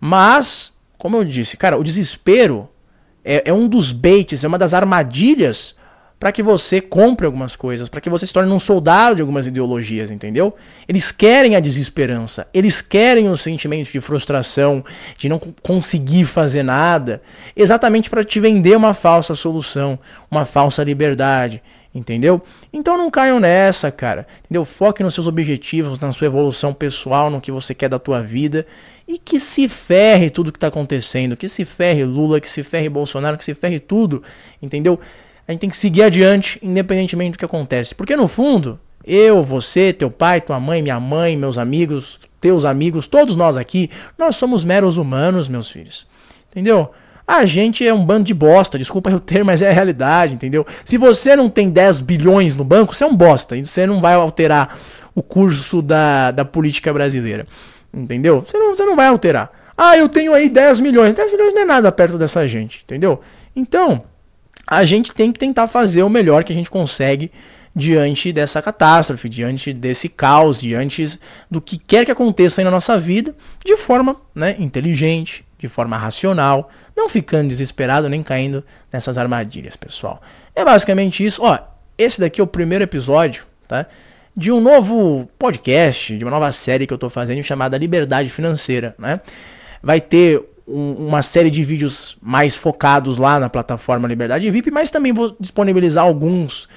Mas, 0.00 0.72
como 0.98 1.16
eu 1.16 1.24
disse, 1.24 1.56
cara, 1.56 1.78
o 1.78 1.84
desespero 1.84 2.68
é, 3.24 3.50
é 3.50 3.52
um 3.52 3.68
dos 3.68 3.92
baits, 3.92 4.42
é 4.42 4.48
uma 4.48 4.58
das 4.58 4.74
armadilhas 4.74 5.76
para 6.22 6.30
que 6.30 6.40
você 6.40 6.80
compre 6.80 7.26
algumas 7.26 7.56
coisas, 7.56 7.88
para 7.88 8.00
que 8.00 8.08
você 8.08 8.24
se 8.24 8.32
torne 8.32 8.52
um 8.52 8.58
soldado 8.60 9.16
de 9.16 9.22
algumas 9.22 9.48
ideologias, 9.48 10.08
entendeu? 10.08 10.54
Eles 10.86 11.10
querem 11.10 11.56
a 11.56 11.60
desesperança, 11.60 12.46
eles 12.54 12.80
querem 12.80 13.28
o 13.28 13.36
sentimento 13.36 13.90
de 13.90 14.00
frustração, 14.00 14.84
de 15.18 15.28
não 15.28 15.40
conseguir 15.60 16.24
fazer 16.24 16.62
nada, 16.62 17.20
exatamente 17.56 18.08
para 18.08 18.22
te 18.22 18.38
vender 18.38 18.76
uma 18.76 18.94
falsa 18.94 19.34
solução, 19.34 19.98
uma 20.30 20.44
falsa 20.44 20.84
liberdade, 20.84 21.60
entendeu? 21.92 22.40
Então 22.72 22.96
não 22.96 23.10
caiam 23.10 23.40
nessa, 23.40 23.90
cara. 23.90 24.24
Entendeu? 24.44 24.64
Foque 24.64 25.02
nos 25.02 25.14
seus 25.14 25.26
objetivos, 25.26 25.98
na 25.98 26.12
sua 26.12 26.28
evolução 26.28 26.72
pessoal, 26.72 27.30
no 27.30 27.40
que 27.40 27.50
você 27.50 27.74
quer 27.74 27.88
da 27.88 27.98
tua 27.98 28.22
vida 28.22 28.64
e 29.08 29.18
que 29.18 29.40
se 29.40 29.68
ferre 29.68 30.30
tudo 30.30 30.52
que 30.52 30.56
está 30.56 30.68
acontecendo, 30.68 31.36
que 31.36 31.48
se 31.48 31.64
ferre 31.64 32.04
Lula, 32.04 32.40
que 32.40 32.48
se 32.48 32.62
ferre 32.62 32.88
Bolsonaro, 32.88 33.36
que 33.36 33.44
se 33.44 33.54
ferre 33.54 33.80
tudo, 33.80 34.22
entendeu? 34.62 35.00
A 35.46 35.52
gente 35.52 35.60
tem 35.60 35.70
que 35.70 35.76
seguir 35.76 36.02
adiante, 36.02 36.58
independentemente 36.62 37.32
do 37.32 37.38
que 37.38 37.44
acontece. 37.44 37.94
Porque 37.94 38.16
no 38.16 38.28
fundo, 38.28 38.78
eu, 39.04 39.42
você, 39.42 39.92
teu 39.92 40.10
pai, 40.10 40.40
tua 40.40 40.60
mãe, 40.60 40.80
minha 40.80 41.00
mãe, 41.00 41.36
meus 41.36 41.58
amigos, 41.58 42.20
teus 42.40 42.64
amigos, 42.64 43.06
todos 43.08 43.36
nós 43.36 43.56
aqui, 43.56 43.90
nós 44.16 44.36
somos 44.36 44.64
meros 44.64 44.96
humanos, 44.96 45.48
meus 45.48 45.70
filhos. 45.70 46.06
Entendeu? 46.50 46.90
A 47.26 47.44
gente 47.44 47.86
é 47.86 47.94
um 47.94 48.04
bando 48.04 48.24
de 48.24 48.34
bosta, 48.34 48.78
desculpa 48.78 49.10
eu 49.10 49.20
ter, 49.20 49.44
mas 49.44 49.62
é 49.62 49.70
a 49.70 49.72
realidade, 49.72 50.34
entendeu? 50.34 50.66
Se 50.84 50.98
você 50.98 51.34
não 51.36 51.48
tem 51.48 51.70
10 51.70 52.00
bilhões 52.00 52.54
no 52.56 52.64
banco, 52.64 52.94
você 52.94 53.04
é 53.04 53.06
um 53.06 53.16
bosta, 53.16 53.56
e 53.56 53.64
você 53.64 53.86
não 53.86 54.00
vai 54.00 54.14
alterar 54.14 54.78
o 55.14 55.22
curso 55.22 55.80
da, 55.80 56.30
da 56.30 56.44
política 56.44 56.92
brasileira. 56.92 57.46
Entendeu? 57.92 58.42
Você 58.44 58.58
não, 58.58 58.74
você 58.74 58.84
não 58.84 58.96
vai 58.96 59.06
alterar. 59.06 59.50
Ah, 59.76 59.96
eu 59.96 60.08
tenho 60.08 60.34
aí 60.34 60.48
10 60.48 60.80
milhões. 60.80 61.14
10 61.14 61.32
milhões 61.32 61.54
não 61.54 61.62
é 61.62 61.64
nada 61.64 61.90
perto 61.92 62.18
dessa 62.18 62.46
gente, 62.46 62.82
entendeu? 62.84 63.20
Então, 63.54 64.04
a 64.66 64.84
gente 64.84 65.14
tem 65.14 65.32
que 65.32 65.38
tentar 65.38 65.68
fazer 65.68 66.02
o 66.02 66.08
melhor 66.08 66.44
que 66.44 66.52
a 66.52 66.56
gente 66.56 66.70
consegue 66.70 67.30
diante 67.74 68.32
dessa 68.32 68.60
catástrofe, 68.60 69.28
diante 69.28 69.72
desse 69.72 70.08
caos, 70.08 70.60
diante 70.60 71.18
do 71.50 71.60
que 71.60 71.78
quer 71.78 72.04
que 72.04 72.10
aconteça 72.10 72.60
aí 72.60 72.64
na 72.64 72.70
nossa 72.70 72.98
vida, 72.98 73.34
de 73.64 73.76
forma 73.76 74.16
né, 74.34 74.56
inteligente, 74.58 75.44
de 75.58 75.68
forma 75.68 75.96
racional, 75.96 76.68
não 76.96 77.08
ficando 77.08 77.48
desesperado 77.48 78.08
nem 78.08 78.22
caindo 78.22 78.64
nessas 78.92 79.16
armadilhas, 79.16 79.76
pessoal. 79.76 80.20
É 80.54 80.64
basicamente 80.64 81.24
isso. 81.24 81.42
Ó, 81.42 81.58
esse 81.96 82.20
daqui 82.20 82.40
é 82.40 82.44
o 82.44 82.46
primeiro 82.46 82.84
episódio, 82.84 83.46
tá? 83.66 83.86
De 84.36 84.50
um 84.50 84.60
novo 84.60 85.28
podcast, 85.38 86.16
de 86.16 86.24
uma 86.24 86.30
nova 86.30 86.50
série 86.52 86.86
que 86.86 86.92
eu 86.92 86.98
tô 86.98 87.08
fazendo 87.08 87.42
chamada 87.42 87.76
Liberdade 87.76 88.28
Financeira, 88.28 88.94
né? 88.98 89.20
Vai 89.82 90.00
ter 90.00 90.42
um, 90.66 90.92
uma 91.08 91.22
série 91.22 91.50
de 91.50 91.62
vídeos 91.62 92.16
mais 92.20 92.56
focados 92.56 93.18
lá 93.18 93.38
na 93.38 93.48
plataforma 93.48 94.08
Liberdade 94.08 94.50
VIP, 94.50 94.70
mas 94.70 94.90
também 94.90 95.12
vou 95.12 95.36
disponibilizar 95.38 96.04
alguns 96.04 96.68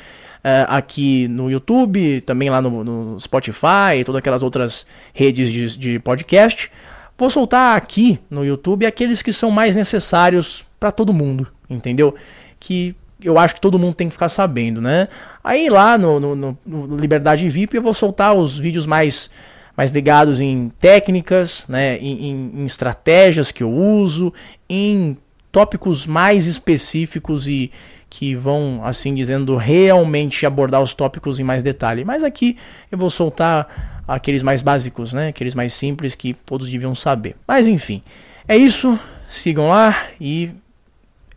Uh, 0.46 0.62
aqui 0.68 1.28
no 1.28 1.50
YouTube, 1.50 2.22
também 2.22 2.52
lá 2.52 2.62
no, 2.62 2.84
no 2.84 3.20
Spotify 3.20 3.98
e 4.00 4.04
todas 4.04 4.20
aquelas 4.20 4.44
outras 4.44 4.86
redes 5.12 5.52
de, 5.52 5.76
de, 5.76 5.98
podcast. 5.98 6.72
Vou 7.18 7.32
soltar 7.32 7.76
aqui 7.76 8.20
no 8.30 8.46
YouTube 8.46 8.86
aqueles 8.86 9.24
que 9.24 9.34
são 9.34 9.50
mais 9.50 9.76
necessários 9.76 10.64
para 10.80 10.92
todo 10.92 11.12
mundo, 11.12 11.48
entendeu? 11.68 12.14
Que 12.60 12.96
eu 13.24 13.40
acho 13.40 13.56
que 13.56 13.62
todo 13.62 13.80
mundo 13.80 13.96
tem 13.96 14.08
que 14.08 14.14
ficar 14.14 14.30
sabendo, 14.30 14.80
né? 14.80 15.08
Aí 15.44 15.68
lá 15.68 15.98
no, 15.98 16.20
no, 16.20 16.58
no 16.64 16.96
Liberdade 16.96 17.50
VIP 17.50 17.78
eu 17.78 17.82
vou 17.82 17.96
soltar 17.96 18.36
os 18.36 18.56
vídeos 18.56 18.86
mais 18.86 19.32
mais 19.76 19.92
ligados 19.92 20.40
em 20.40 20.70
técnicas, 20.80 21.68
né, 21.68 21.98
em, 21.98 22.30
em, 22.30 22.52
em, 22.62 22.66
estratégias 22.66 23.52
que 23.52 23.64
eu 23.64 23.72
uso, 23.72 24.34
em 24.70 25.18
tópicos 25.52 26.06
mais 26.06 26.48
específicos 26.48 27.48
e 27.48 27.72
que 28.10 28.36
vão, 28.36 28.82
assim 28.84 29.14
dizendo, 29.14 29.56
realmente 29.58 30.46
abordar 30.46 30.82
os 30.82 30.94
tópicos 30.94 31.40
em 31.40 31.44
mais 31.44 31.64
detalhe. 31.64 32.06
Mas 32.06 32.24
aqui 32.24 32.58
eu 32.92 32.98
vou 32.98 33.10
soltar 33.10 34.04
aqueles 34.08 34.44
mais 34.44 34.62
básicos, 34.62 35.14
né, 35.14 35.30
aqueles 35.30 35.56
mais 35.56 35.74
simples 35.74 36.16
que 36.16 36.34
todos 36.34 36.70
deviam 36.70 36.94
saber. 36.94 37.36
Mas 37.48 37.68
enfim, 37.68 38.02
é 38.48 38.56
isso. 38.56 39.00
Sigam 39.28 39.70
lá 39.70 39.96
e 40.22 40.52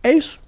é 0.03 0.13
isso. 0.13 0.37